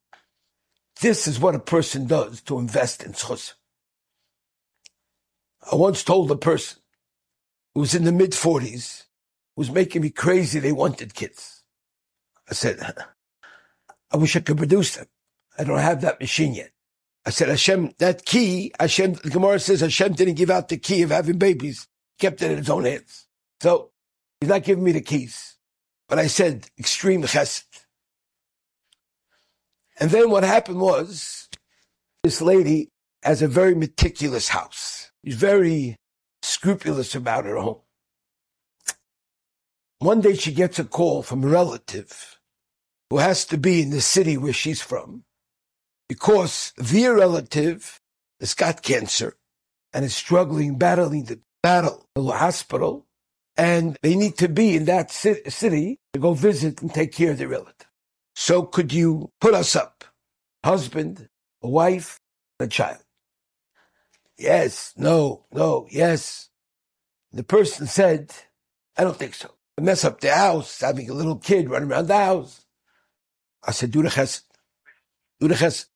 This 1.01 1.27
is 1.27 1.39
what 1.39 1.55
a 1.55 1.61
person 1.61 2.07
does 2.07 2.41
to 2.43 2.59
invest 2.59 3.03
in 3.03 3.13
schus. 3.13 3.55
I 5.71 5.77
once 5.77 6.03
told 6.03 6.31
a 6.31 6.37
person 6.37 6.81
who 7.75 7.81
was 7.81 7.95
in 7.95 8.05
the 8.05 8.13
mid 8.13 8.33
40s, 8.33 9.05
who 9.55 9.61
was 9.61 9.71
making 9.71 10.03
me 10.03 10.11
crazy. 10.11 10.59
They 10.59 10.73
wanted 10.73 11.15
kids. 11.15 11.65
I 12.49 12.55
said, 12.55 12.81
I 14.13 14.17
wish 14.17 14.37
I 14.37 14.41
could 14.41 14.57
produce 14.57 14.97
them. 14.97 15.07
I 15.59 15.65
don't 15.65 15.79
have 15.79 16.01
that 16.03 16.21
machine 16.21 16.55
yet. 16.55 16.71
I 17.27 17.31
said, 17.31 17.49
Hashem, 17.49 17.93
that 17.99 18.25
key, 18.25 18.73
Hashem, 18.79 19.15
the 19.15 19.31
Gemara 19.31 19.59
says 19.59 19.81
Hashem 19.81 20.13
didn't 20.13 20.35
give 20.35 20.51
out 20.51 20.69
the 20.69 20.77
key 20.77 21.03
of 21.03 21.11
having 21.11 21.39
babies. 21.39 21.89
Kept 22.21 22.41
it 22.41 22.53
in 22.53 22.59
his 22.59 22.71
own 22.71 22.85
hands. 22.85 23.27
So 23.61 23.91
he's 24.41 24.49
not 24.49 24.63
giving 24.63 24.85
me 24.85 24.93
the 24.93 25.01
keys. 25.01 25.57
But 26.09 26.21
I 26.21 26.29
said, 26.29 26.71
extreme 26.79 27.23
chesed. 27.23 27.86
And 29.99 30.11
then 30.11 30.31
what 30.31 30.45
happened 30.45 30.81
was, 30.81 31.49
this 32.23 32.43
lady 32.43 32.89
has 33.23 33.43
a 33.43 33.49
very 33.49 33.75
meticulous 33.75 34.49
house. 34.49 35.11
She's 35.25 35.37
very 35.37 35.97
scrupulous 36.43 37.15
about 37.15 37.45
her 37.45 37.57
home. 37.57 37.81
One 39.99 40.21
day 40.21 40.35
she 40.35 40.53
gets 40.53 40.79
a 40.79 40.85
call 40.85 41.23
from 41.23 41.43
a 41.43 41.49
relative 41.49 42.39
who 43.11 43.19
has 43.19 43.45
to 43.47 43.57
be 43.57 43.83
in 43.83 43.91
the 43.91 44.01
city 44.01 44.37
where 44.37 44.53
she's 44.53 44.83
from 44.83 45.25
because 46.09 46.73
their 46.77 47.15
relative 47.15 48.01
has 48.41 48.55
got 48.55 48.83
cancer 48.83 49.37
and 49.93 50.05
is 50.05 50.15
struggling, 50.15 50.77
battling 50.77 51.25
the 51.25 51.41
battle, 51.63 52.07
the 52.15 52.23
hospital, 52.23 53.07
and 53.57 53.97
they 54.03 54.15
need 54.15 54.37
to 54.37 54.49
be 54.49 54.77
in 54.77 54.85
that 54.85 55.11
city 55.11 55.99
to 56.13 56.21
go 56.21 56.35
visit 56.35 56.83
and 56.83 56.93
take 56.93 57.13
care 57.13 57.31
of 57.31 57.39
their 57.39 57.49
relative. 57.49 57.86
So 58.39 58.65
could 58.65 58.93
you 58.93 59.33
put 59.41 59.55
us 59.55 59.75
up? 59.75 60.05
Husband, 60.63 61.31
a 61.63 61.69
wife, 61.69 62.21
a 62.61 62.67
child. 62.67 63.03
Yes, 64.39 64.93
no, 64.95 65.47
no, 65.53 65.87
yes. 65.91 66.51
The 67.33 67.43
person 67.43 67.87
said, 67.87 68.35
I 68.95 69.05
don't 69.05 69.17
think 69.17 69.35
so. 69.35 69.55
I 69.79 69.81
mess 69.81 70.05
up 70.05 70.21
the 70.21 70.35
house, 70.35 70.81
having 70.83 71.09
a 71.09 71.15
little 71.15 71.37
kid 71.37 71.71
running 71.71 71.91
around 71.91 72.09
the 72.09 72.17
house. 72.17 72.67
I 73.65 73.73
said, 73.73 73.91
do 73.91 74.03
the 74.03 74.11
chesed. 74.11 74.43
Do 75.41 75.49
the 75.49 75.55
chesed. 75.55 75.87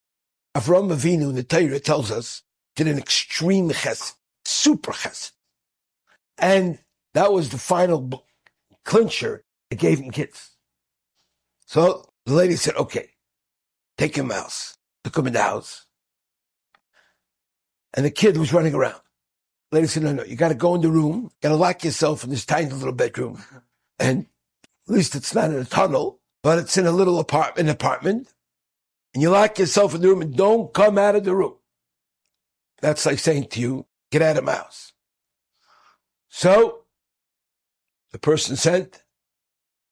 Avram 0.57 0.91
Avinu 0.91 1.29
in 1.29 1.35
the 1.35 1.45
Torah 1.45 1.79
tells 1.79 2.11
us 2.11 2.43
did 2.75 2.89
an 2.89 2.99
extreme 2.99 3.69
chesed, 3.69 4.15
super 4.47 4.93
chesed. 4.93 5.33
And 6.39 6.79
that 7.13 7.33
was 7.33 7.51
the 7.51 7.59
final 7.59 8.25
clincher 8.87 9.45
that 9.69 9.79
gave 9.79 9.99
him 9.99 10.11
kids. 10.11 10.53
So 11.67 12.10
the 12.27 12.35
lady 12.35 12.57
said, 12.57 12.77
okay, 12.77 13.11
take 13.99 14.17
him 14.17 14.29
mouse. 14.29 14.77
Took 15.05 15.17
him 15.17 15.27
in 15.29 15.33
the 15.33 15.43
house 15.43 15.87
and 17.95 18.05
the 18.05 18.11
kid 18.11 18.37
was 18.37 18.53
running 18.53 18.75
around. 18.75 19.01
The 19.71 19.77
lady 19.77 19.89
said, 19.89 20.03
no, 20.03 20.13
no, 20.13 20.25
you 20.25 20.37
got 20.37 20.49
to 20.49 20.55
go 20.55 20.75
in 20.75 20.81
the 20.81 20.91
room, 20.91 21.25
You 21.25 21.31
got 21.43 21.49
to 21.51 21.57
lock 21.57 21.85
yourself 21.85 22.25
in 22.25 22.31
this 22.31 22.45
tiny 22.45 22.71
little 22.71 22.93
bedroom. 22.93 23.43
And 23.99 24.27
at 24.89 24.95
least 24.95 25.15
it's 25.15 25.35
not 25.35 25.51
in 25.51 25.57
a 25.57 25.65
tunnel, 25.65 26.21
but 26.43 26.59
it's 26.59 26.77
in 26.77 26.87
a 26.87 26.93
little 26.93 27.19
apartment, 27.19 27.69
apartment. 27.69 28.33
And 29.15 29.23
you 29.23 29.31
lock 29.31 29.59
yourself 29.59 29.95
in 29.95 30.01
the 30.01 30.09
room 30.09 30.23
and 30.23 30.37
don't 30.37 30.73
come 30.73 30.99
out 30.99 31.17
of 31.17 31.25
the 31.25 31.35
room. 31.35 31.57
That's 32.81 33.07
like 33.07 33.19
saying 33.19 33.49
to 33.49 33.61
you, 33.61 33.87
get 34.11 34.23
out 34.23 34.39
of 34.39 34.45
my 34.45 34.55
house. 34.55 34.93
So 36.29 36.85
the 38.13 38.19
person 38.19 38.57
said, 38.57 38.99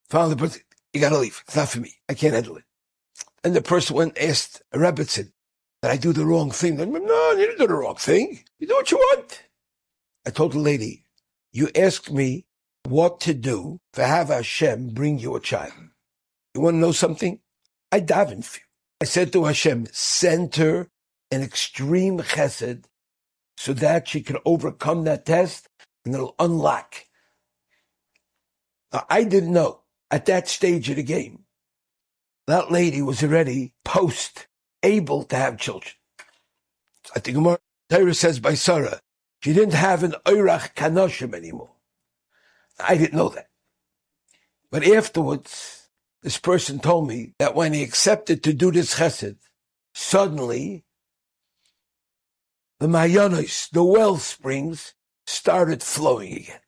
found 0.08 0.32
the 0.32 0.36
person, 0.36 0.62
you 0.92 1.00
got 1.00 1.10
to 1.10 1.18
leave. 1.18 1.42
It's 1.46 1.56
not 1.56 1.68
for 1.68 1.80
me. 1.80 1.94
I 2.08 2.14
can't 2.14 2.34
handle 2.34 2.56
it. 2.56 2.64
And 3.44 3.54
the 3.54 3.62
person 3.62 3.96
went 3.96 4.18
and 4.18 4.30
asked 4.30 4.62
Rebbitzin, 4.74 5.32
that 5.82 5.90
I 5.90 5.96
do 5.96 6.12
the 6.12 6.26
wrong 6.26 6.50
thing. 6.50 6.76
No, 6.76 7.30
you 7.32 7.46
didn't 7.46 7.58
do 7.58 7.66
the 7.66 7.74
wrong 7.74 7.96
thing. 7.96 8.42
You 8.58 8.66
do 8.66 8.74
what 8.74 8.90
you 8.90 8.96
want. 8.96 9.42
I 10.26 10.30
told 10.30 10.52
the 10.52 10.58
lady, 10.58 11.04
you 11.52 11.70
asked 11.74 12.10
me 12.10 12.46
what 12.84 13.20
to 13.20 13.34
do 13.34 13.80
to 13.92 14.04
have 14.04 14.28
Hashem 14.28 14.90
bring 14.90 15.18
you 15.18 15.36
a 15.36 15.40
child. 15.40 15.72
You 16.54 16.60
want 16.62 16.74
to 16.74 16.78
know 16.78 16.92
something? 16.92 17.40
I 17.92 18.00
davened 18.00 18.44
for 18.44 18.58
you. 18.58 18.64
I 19.00 19.04
said 19.04 19.32
to 19.32 19.44
Hashem, 19.44 19.86
send 19.92 20.56
her 20.56 20.88
an 21.30 21.42
extreme 21.42 22.18
chesed 22.18 22.84
so 23.56 23.72
that 23.74 24.08
she 24.08 24.20
can 24.20 24.38
overcome 24.44 25.04
that 25.04 25.24
test 25.26 25.68
and 26.04 26.14
it'll 26.14 26.34
unlock. 26.38 27.06
Now, 28.92 29.06
I 29.08 29.24
didn't 29.24 29.52
know 29.52 29.82
at 30.10 30.26
that 30.26 30.48
stage 30.48 30.88
of 30.90 30.96
the 30.96 31.02
game, 31.02 31.44
that 32.46 32.70
lady 32.70 33.02
was 33.02 33.22
already 33.22 33.74
post 33.84 34.46
able 34.82 35.24
to 35.24 35.36
have 35.36 35.58
children. 35.58 35.92
I 37.14 37.20
think 37.20 37.58
Torah 37.90 38.14
says 38.14 38.40
by 38.40 38.54
Sarah, 38.54 39.00
she 39.40 39.52
didn't 39.52 39.74
have 39.74 40.02
an 40.02 40.14
Oirach 40.24 40.74
Kanoshim 40.74 41.34
anymore. 41.34 41.72
I 42.80 42.96
didn't 42.96 43.16
know 43.16 43.28
that. 43.30 43.48
But 44.70 44.86
afterwards, 44.86 45.88
this 46.22 46.38
person 46.38 46.78
told 46.78 47.08
me 47.08 47.34
that 47.38 47.54
when 47.54 47.72
he 47.72 47.82
accepted 47.82 48.42
to 48.42 48.52
do 48.52 48.70
this 48.70 48.96
chesed, 48.96 49.36
suddenly 49.94 50.84
the 52.78 52.86
Mayanos, 52.86 53.70
the 53.70 53.82
well 53.82 54.16
springs, 54.16 54.94
started 55.26 55.82
flowing 55.82 56.34
again. 56.34 56.60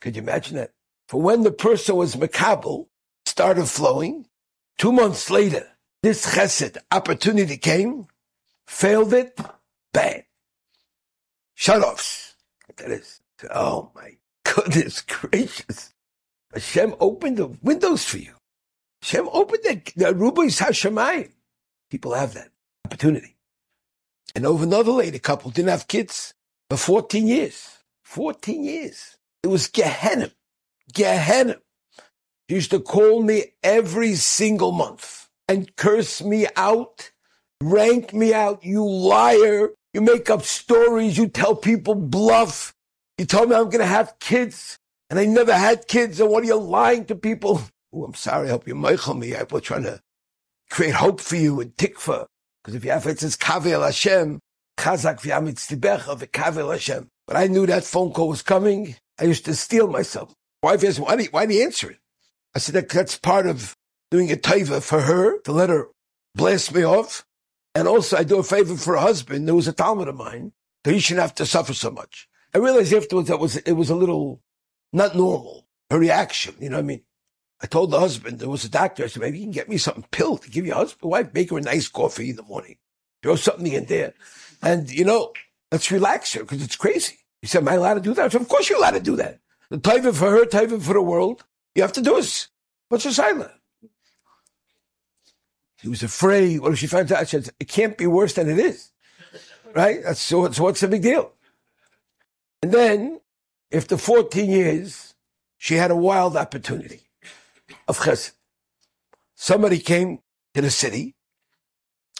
Could 0.00 0.16
you 0.16 0.22
imagine 0.22 0.56
that? 0.56 0.72
For 1.08 1.20
when 1.20 1.42
the 1.42 1.52
person 1.52 1.96
was 1.96 2.16
makabel, 2.16 2.86
started 3.26 3.66
flowing, 3.66 4.26
two 4.78 4.92
months 4.92 5.30
later, 5.30 5.66
this 6.02 6.34
chesed 6.34 6.78
opportunity 6.90 7.56
came, 7.56 8.06
failed 8.66 9.12
it, 9.12 9.38
bam. 9.92 10.22
Shut-offs. 11.54 12.34
That 12.76 12.90
is, 12.90 13.20
oh 13.54 13.90
my 13.94 14.16
goodness 14.44 15.00
gracious. 15.06 15.92
Hashem 16.52 16.94
opened 17.00 17.36
the 17.36 17.56
windows 17.62 18.04
for 18.04 18.18
you. 18.18 18.34
Hashem 19.02 19.28
opened 19.32 19.62
the, 19.64 19.74
the 19.96 20.12
Rubay's 20.12 20.60
Hashemayim. 20.60 21.30
People 21.90 22.14
have 22.14 22.34
that 22.34 22.50
opportunity. 22.84 23.36
And 24.34 24.46
over 24.46 24.64
another 24.64 24.92
lady 24.92 25.18
couple 25.18 25.50
didn't 25.50 25.70
have 25.70 25.88
kids 25.88 26.34
for 26.70 26.76
14 26.76 27.26
years. 27.26 27.78
14 28.04 28.64
years. 28.64 29.16
It 29.42 29.48
was 29.48 29.68
Gehenna. 29.68 30.30
Gehenna. 30.92 31.56
She 32.48 32.56
used 32.56 32.70
to 32.70 32.80
call 32.80 33.22
me 33.22 33.54
every 33.62 34.14
single 34.14 34.72
month 34.72 35.28
and 35.48 35.74
curse 35.76 36.22
me 36.22 36.46
out, 36.56 37.10
rank 37.62 38.12
me 38.12 38.34
out, 38.34 38.64
you 38.64 38.84
liar. 38.84 39.70
You 39.94 40.00
make 40.00 40.30
up 40.30 40.42
stories. 40.42 41.18
You 41.18 41.28
tell 41.28 41.54
people 41.54 41.94
bluff. 41.94 42.74
You 43.18 43.26
told 43.26 43.50
me 43.50 43.56
I'm 43.56 43.64
going 43.64 43.80
to 43.80 43.86
have 43.86 44.18
kids 44.20 44.78
and 45.10 45.18
I 45.18 45.26
never 45.26 45.52
had 45.52 45.86
kids. 45.86 46.18
And 46.20 46.30
what 46.30 46.42
are 46.42 46.46
you 46.46 46.56
lying 46.56 47.04
to 47.06 47.14
people? 47.14 47.60
Oh, 47.92 48.04
I'm 48.04 48.14
sorry. 48.14 48.48
I 48.48 48.52
hope 48.52 48.66
you 48.66 48.74
mochel 48.74 49.18
me. 49.18 49.34
I 49.34 49.42
was 49.42 49.62
trying 49.62 49.82
to 49.82 50.00
create 50.70 50.94
hope 50.94 51.20
for 51.20 51.36
you 51.36 51.60
and 51.60 51.76
tikva. 51.76 52.26
Because 52.62 52.74
if 52.74 52.84
you 52.84 52.90
have 52.90 53.06
it 53.06 53.20
says 53.20 53.36
Kavel 53.36 53.84
Hashem, 53.84 54.40
Chazak 54.78 55.20
v'yamitz 55.20 55.68
tibecha 55.68 56.18
v'kavel 56.18 56.72
Hashem. 56.72 57.08
But 57.26 57.36
I 57.36 57.48
knew 57.48 57.66
that 57.66 57.84
phone 57.84 58.12
call 58.12 58.28
was 58.28 58.40
coming. 58.40 58.96
I 59.20 59.24
used 59.24 59.44
to 59.44 59.54
steal 59.54 59.88
myself. 59.88 60.32
Wife 60.62 60.84
asked, 60.84 61.00
why 61.00 61.16
do 61.16 61.24
why 61.30 61.46
do 61.46 61.54
you 61.54 61.64
answer 61.64 61.90
it? 61.90 61.98
I 62.54 62.58
said, 62.58 62.74
that, 62.74 62.88
that's 62.88 63.18
part 63.18 63.46
of 63.46 63.76
doing 64.10 64.30
a 64.30 64.36
taiva 64.36 64.82
for 64.82 65.00
her 65.00 65.40
to 65.40 65.52
let 65.52 65.70
her 65.70 65.88
blast 66.34 66.74
me 66.74 66.84
off. 66.84 67.26
And 67.74 67.88
also 67.88 68.16
I 68.16 68.24
do 68.24 68.38
a 68.38 68.42
favor 68.42 68.76
for 68.76 68.94
a 68.94 69.00
husband 69.00 69.48
who 69.48 69.56
was 69.56 69.66
a 69.66 69.72
Talmud 69.72 70.08
of 70.08 70.16
mine, 70.16 70.52
so 70.84 70.92
he 70.92 71.00
shouldn't 71.00 71.22
have 71.22 71.34
to 71.36 71.46
suffer 71.46 71.72
so 71.72 71.90
much. 71.90 72.28
I 72.54 72.58
realized 72.58 72.92
afterwards 72.92 73.28
that 73.28 73.40
was, 73.40 73.56
it 73.56 73.72
was 73.72 73.88
a 73.88 73.96
little 73.96 74.42
not 74.92 75.16
normal, 75.16 75.66
her 75.90 75.98
reaction. 75.98 76.54
You 76.60 76.68
know 76.68 76.76
what 76.76 76.84
I 76.84 76.86
mean? 76.86 77.02
I 77.62 77.66
told 77.66 77.90
the 77.90 78.00
husband, 78.00 78.38
there 78.38 78.48
was 78.48 78.64
a 78.64 78.68
doctor, 78.68 79.04
I 79.04 79.06
said, 79.06 79.22
maybe 79.22 79.38
you 79.38 79.44
can 79.44 79.52
get 79.52 79.68
me 79.68 79.78
something 79.78 80.04
pill 80.10 80.36
to 80.36 80.50
give 80.50 80.66
your 80.66 80.74
husband, 80.74 81.10
wife, 81.10 81.32
make 81.32 81.50
her 81.50 81.58
a 81.58 81.62
nice 81.62 81.88
coffee 81.88 82.30
in 82.30 82.36
the 82.36 82.42
morning. 82.42 82.76
Throw 83.22 83.36
something 83.36 83.72
in 83.72 83.86
there. 83.86 84.14
And, 84.60 84.90
you 84.90 85.04
know, 85.04 85.32
let's 85.70 85.90
relax 85.90 86.34
her 86.34 86.40
because 86.40 86.62
it's 86.62 86.76
crazy. 86.76 87.20
He 87.40 87.46
said, 87.46 87.62
am 87.62 87.68
I 87.68 87.74
allowed 87.74 87.94
to 87.94 88.00
do 88.00 88.14
that? 88.14 88.26
I 88.26 88.28
said, 88.28 88.40
of 88.40 88.48
course 88.48 88.68
you're 88.68 88.78
allowed 88.78 88.90
to 88.92 89.00
do 89.00 89.16
that. 89.16 89.38
The 89.72 89.78
taiva 89.78 90.14
for 90.14 90.30
her, 90.30 90.44
taiva 90.44 90.82
for 90.82 90.92
the 90.92 91.00
world. 91.00 91.44
You 91.74 91.80
have 91.80 91.94
to 91.94 92.02
do 92.02 92.16
this. 92.16 92.48
What's 92.90 93.06
your 93.06 93.14
silent? 93.14 93.50
He 95.80 95.88
was 95.88 96.02
afraid. 96.02 96.60
What 96.60 96.72
if 96.74 96.78
she 96.78 96.86
finds 96.86 97.10
out? 97.10 97.26
Said, 97.26 97.48
it 97.58 97.68
can't 97.68 97.96
be 97.96 98.06
worse 98.06 98.34
than 98.34 98.50
it 98.50 98.58
is. 98.58 98.92
Right? 99.74 100.00
That's 100.04 100.20
so, 100.20 100.50
so 100.50 100.64
what's 100.64 100.80
the 100.80 100.88
big 100.88 101.00
deal? 101.00 101.32
And 102.62 102.70
then, 102.70 103.20
after 103.72 103.96
14 103.96 104.50
years, 104.50 105.14
she 105.56 105.76
had 105.76 105.90
a 105.90 105.96
wild 105.96 106.36
opportunity 106.36 107.00
of 107.88 107.98
chesed. 107.98 108.32
Somebody 109.34 109.78
came 109.78 110.18
to 110.52 110.60
the 110.60 110.70
city 110.70 111.14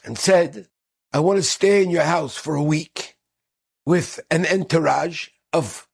and 0.06 0.16
said, 0.16 0.68
I 1.12 1.20
want 1.20 1.36
to 1.36 1.42
stay 1.42 1.82
in 1.82 1.90
your 1.90 2.04
house 2.04 2.34
for 2.34 2.54
a 2.54 2.62
week 2.62 3.18
with 3.84 4.20
an 4.30 4.46
entourage 4.46 5.28
of 5.52 5.86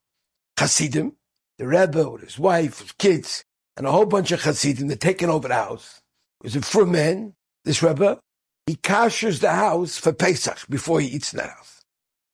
Hasidim, 0.57 1.18
the 1.59 1.67
Rebbe 1.67 2.09
with 2.09 2.23
his 2.23 2.39
wife, 2.39 2.81
his 2.81 2.93
kids, 2.93 3.45
and 3.77 3.87
a 3.87 3.93
whole 3.93 4.07
bunch 4.07 4.33
of 4.33 4.43
Hasidim. 4.43 4.89
They're 4.89 4.97
taking 4.97 5.29
over 5.29 5.49
the 5.49 5.55
house. 5.55 6.01
It 6.41 6.45
was 6.45 6.57
a 6.57 6.63
for 6.63 6.87
men, 6.87 7.35
this 7.65 7.83
Rebbe. 7.83 8.21
He 8.67 8.77
kashers 8.77 9.41
the 9.41 9.53
house 9.53 9.99
for 9.99 10.13
Pesach 10.13 10.69
before 10.69 11.01
he 11.01 11.09
eats 11.09 11.33
in 11.33 11.39
that 11.39 11.51
house. 11.51 11.83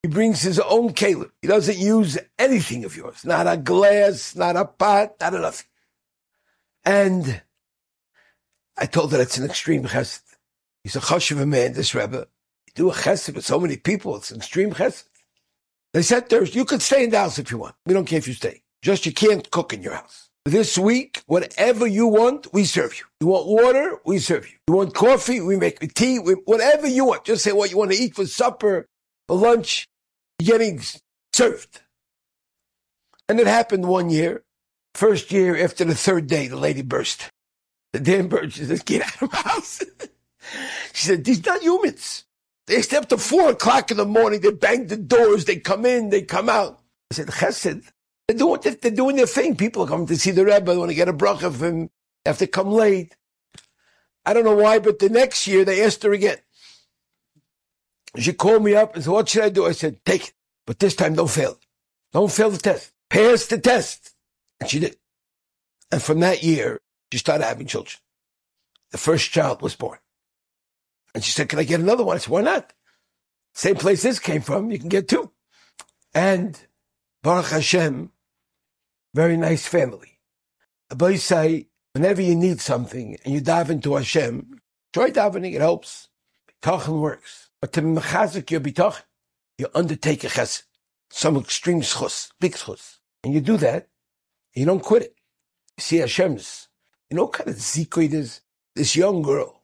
He 0.02 0.08
brings 0.08 0.42
his 0.42 0.60
own 0.60 0.92
kalim. 0.92 1.30
He 1.40 1.48
doesn't 1.48 1.78
use 1.78 2.18
anything 2.38 2.84
of 2.84 2.96
yours. 2.96 3.24
Not 3.24 3.46
a 3.46 3.56
glass, 3.56 4.36
not 4.36 4.56
a 4.56 4.66
pot, 4.66 5.14
not 5.20 5.34
a 5.34 5.38
nothing. 5.38 5.66
And 6.84 7.40
I 8.76 8.86
told 8.86 9.12
her 9.12 9.20
it's 9.20 9.38
an 9.38 9.46
extreme 9.46 9.84
chesed. 9.84 10.20
He's 10.82 10.96
a 10.96 11.00
chashiv 11.00 11.46
man, 11.48 11.72
this 11.72 11.94
Rebbe. 11.94 12.26
You 12.66 12.72
do 12.74 12.90
a 12.90 12.92
chesed 12.92 13.34
with 13.34 13.46
so 13.46 13.58
many 13.58 13.76
people, 13.76 14.16
it's 14.16 14.30
an 14.30 14.38
extreme 14.38 14.72
chesed. 14.72 15.04
They 15.94 16.02
said 16.02 16.28
to 16.28 16.40
her, 16.40 16.44
you 16.44 16.64
could 16.64 16.82
stay 16.82 17.04
in 17.04 17.10
the 17.10 17.18
house 17.18 17.38
if 17.38 17.50
you 17.50 17.58
want. 17.58 17.76
We 17.86 17.94
don't 17.94 18.04
care 18.04 18.18
if 18.18 18.26
you 18.26 18.34
stay. 18.34 18.63
Just 18.84 19.06
you 19.06 19.12
can't 19.14 19.50
cook 19.50 19.72
in 19.72 19.82
your 19.82 19.94
house. 19.94 20.28
This 20.44 20.76
week, 20.76 21.22
whatever 21.24 21.86
you 21.86 22.06
want, 22.06 22.52
we 22.52 22.66
serve 22.66 22.98
you. 22.98 23.06
You 23.18 23.28
want 23.28 23.46
water, 23.46 23.98
we 24.04 24.18
serve 24.18 24.46
you. 24.46 24.56
You 24.68 24.74
want 24.74 24.92
coffee, 24.94 25.40
we 25.40 25.56
make 25.56 25.94
tea, 25.94 26.18
we, 26.18 26.34
whatever 26.34 26.86
you 26.86 27.06
want. 27.06 27.24
Just 27.24 27.42
say 27.42 27.52
what 27.52 27.70
you 27.70 27.78
want 27.78 27.92
to 27.92 27.96
eat 27.96 28.14
for 28.14 28.26
supper, 28.26 28.86
for 29.26 29.38
lunch 29.38 29.88
getting 30.38 30.82
served. 31.32 31.80
And 33.26 33.40
it 33.40 33.46
happened 33.46 33.88
one 33.88 34.10
year. 34.10 34.44
First 34.94 35.32
year 35.32 35.56
after 35.56 35.86
the 35.86 35.94
third 35.94 36.26
day, 36.26 36.48
the 36.48 36.58
lady 36.58 36.82
burst. 36.82 37.30
The 37.94 38.00
damn 38.00 38.28
bird, 38.28 38.52
she 38.52 38.66
said, 38.66 38.84
get 38.84 39.00
out 39.00 39.22
of 39.22 39.32
my 39.32 39.38
house. 39.38 39.82
she 40.92 41.06
said, 41.06 41.24
these 41.24 41.44
not 41.46 41.62
humans. 41.62 42.26
They 42.66 42.82
stay 42.82 42.98
up 42.98 43.08
to 43.08 43.16
four 43.16 43.48
o'clock 43.48 43.90
in 43.90 43.96
the 43.96 44.04
morning. 44.04 44.42
They 44.42 44.52
bang 44.52 44.88
the 44.88 44.98
doors. 44.98 45.46
They 45.46 45.56
come 45.56 45.86
in. 45.86 46.10
They 46.10 46.20
come 46.20 46.50
out. 46.50 46.80
I 47.10 47.14
said, 47.14 47.28
chesed. 47.28 47.90
They're 48.28 48.38
doing, 48.38 48.60
they're 48.62 48.90
doing 48.90 49.16
their 49.16 49.26
thing. 49.26 49.56
People 49.56 49.82
are 49.82 49.88
coming 49.88 50.06
to 50.06 50.16
see 50.16 50.30
the 50.30 50.44
Rebbe. 50.44 50.64
They 50.64 50.76
want 50.76 50.90
to 50.90 50.94
get 50.94 51.08
a 51.08 51.12
bracha 51.12 51.44
of 51.44 51.62
him. 51.62 51.90
They 52.24 52.30
have 52.30 52.38
to 52.38 52.46
come 52.46 52.70
late. 52.70 53.16
I 54.24 54.32
don't 54.32 54.44
know 54.44 54.56
why, 54.56 54.78
but 54.78 54.98
the 54.98 55.10
next 55.10 55.46
year 55.46 55.64
they 55.64 55.84
asked 55.84 56.02
her 56.02 56.12
again. 56.12 56.38
She 58.18 58.32
called 58.32 58.64
me 58.64 58.74
up 58.74 58.94
and 58.94 59.04
said, 59.04 59.12
what 59.12 59.28
should 59.28 59.42
I 59.42 59.50
do? 59.50 59.66
I 59.66 59.72
said, 59.72 60.02
take 60.04 60.28
it. 60.28 60.32
But 60.66 60.78
this 60.78 60.94
time 60.94 61.14
don't 61.14 61.28
fail. 61.28 61.58
Don't 62.12 62.32
fail 62.32 62.48
the 62.48 62.58
test. 62.58 62.92
Pass 63.10 63.46
the 63.46 63.58
test. 63.58 64.14
And 64.60 64.70
she 64.70 64.78
did. 64.78 64.96
And 65.92 66.00
from 66.00 66.20
that 66.20 66.42
year, 66.42 66.80
she 67.12 67.18
started 67.18 67.44
having 67.44 67.66
children. 67.66 67.98
The 68.92 68.98
first 68.98 69.30
child 69.30 69.60
was 69.60 69.76
born. 69.76 69.98
And 71.14 71.22
she 71.22 71.32
said, 71.32 71.48
can 71.48 71.58
I 71.58 71.64
get 71.64 71.80
another 71.80 72.04
one? 72.04 72.16
I 72.16 72.20
said, 72.20 72.30
why 72.30 72.40
not? 72.42 72.72
Same 73.52 73.76
place 73.76 74.02
this 74.02 74.18
came 74.18 74.40
from, 74.40 74.70
you 74.70 74.78
can 74.78 74.88
get 74.88 75.08
two. 75.08 75.30
And 76.14 76.58
Baruch 77.22 77.46
Hashem, 77.46 78.10
very 79.14 79.36
nice 79.36 79.66
family. 79.66 80.18
Abai 80.92 81.18
say, 81.18 81.68
whenever 81.92 82.20
you 82.20 82.34
need 82.34 82.60
something 82.60 83.16
and 83.24 83.32
you 83.32 83.40
dive 83.40 83.70
into 83.70 83.94
Hashem, 83.94 84.60
try 84.92 85.10
davening, 85.10 85.54
it 85.54 85.60
helps. 85.60 86.08
Bitachon 86.50 87.00
works. 87.00 87.50
But 87.60 87.72
to 87.74 87.82
mechazik 87.82 88.50
your 88.50 88.60
bitach, 88.60 89.02
you 89.56 89.68
undertake 89.74 90.24
a 90.24 90.26
chesed, 90.26 90.64
some 91.10 91.36
extreme 91.36 91.80
schus, 91.80 92.32
big 92.40 92.54
schus. 92.54 92.98
And 93.22 93.32
you 93.32 93.40
do 93.40 93.56
that, 93.58 93.88
you 94.52 94.66
don't 94.66 94.82
quit 94.82 95.04
it. 95.04 95.14
You 95.78 95.82
see 95.82 95.96
Hashem's, 95.98 96.68
you 97.08 97.16
know 97.16 97.24
what 97.24 97.34
kind 97.34 97.48
of 97.48 97.56
zikr 97.56 98.04
it 98.04 98.14
is? 98.14 98.40
This 98.74 98.96
young 98.96 99.22
girl, 99.22 99.62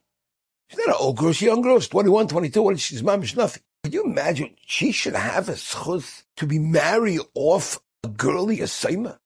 she's 0.69 0.79
not 0.79 0.87
an 0.87 0.95
old 0.97 1.17
girl, 1.17 1.33
she's 1.33 1.47
a 1.47 1.51
young 1.51 1.61
girl, 1.61 1.79
she's 1.79 1.89
21, 1.89 2.29
22, 2.29 2.61
what, 2.61 2.79
she's 2.79 3.01
mamish 3.01 3.35
nothing. 3.35 3.61
Could 3.83 3.93
you 3.93 4.05
imagine 4.05 4.55
she 4.65 4.93
should 4.93 5.15
have 5.15 5.49
a 5.49 5.53
schus 5.53 6.23
to 6.37 6.47
be 6.47 6.59
married 6.59 7.19
off 7.33 7.79
a 8.03 8.07
girly 8.07 8.61
assignment? 8.61 9.17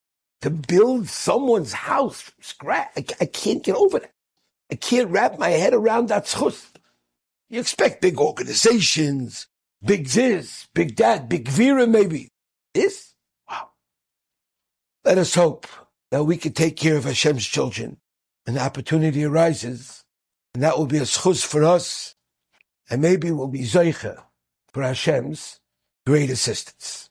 To 0.42 0.50
build 0.50 1.08
someone's 1.08 1.72
house 1.72 2.20
from 2.20 2.42
scratch? 2.42 2.90
I, 2.96 3.04
I 3.20 3.26
can't 3.26 3.64
get 3.64 3.74
over 3.74 3.98
that. 4.00 4.12
I 4.70 4.74
can't 4.74 5.10
wrap 5.10 5.38
my 5.38 5.50
head 5.50 5.74
around 5.74 6.08
that 6.08 6.26
schus. 6.26 6.66
You 7.48 7.60
expect 7.60 8.02
big 8.02 8.18
organizations, 8.18 9.46
big 9.82 10.08
this, 10.08 10.68
big 10.74 10.96
that, 10.96 11.28
big 11.28 11.48
Vera 11.48 11.86
maybe. 11.86 12.30
This? 12.74 13.14
Wow. 13.48 13.70
Let 15.04 15.18
us 15.18 15.34
hope 15.34 15.66
that 16.10 16.24
we 16.24 16.36
can 16.36 16.52
take 16.52 16.76
care 16.76 16.96
of 16.96 17.04
Hashem's 17.04 17.46
children 17.46 17.98
the 18.54 18.62
opportunity 18.62 19.24
arises. 19.24 20.04
And 20.54 20.62
that 20.62 20.78
will 20.78 20.86
be 20.86 20.98
a 20.98 21.02
schuz 21.02 21.44
for 21.44 21.64
us 21.64 22.14
and 22.88 23.02
maybe 23.02 23.30
we'll 23.30 23.48
be 23.48 23.62
Zoicha 23.62 24.22
for 24.72 24.82
Hashem's 24.82 25.60
great 26.06 26.30
assistance. 26.30 27.10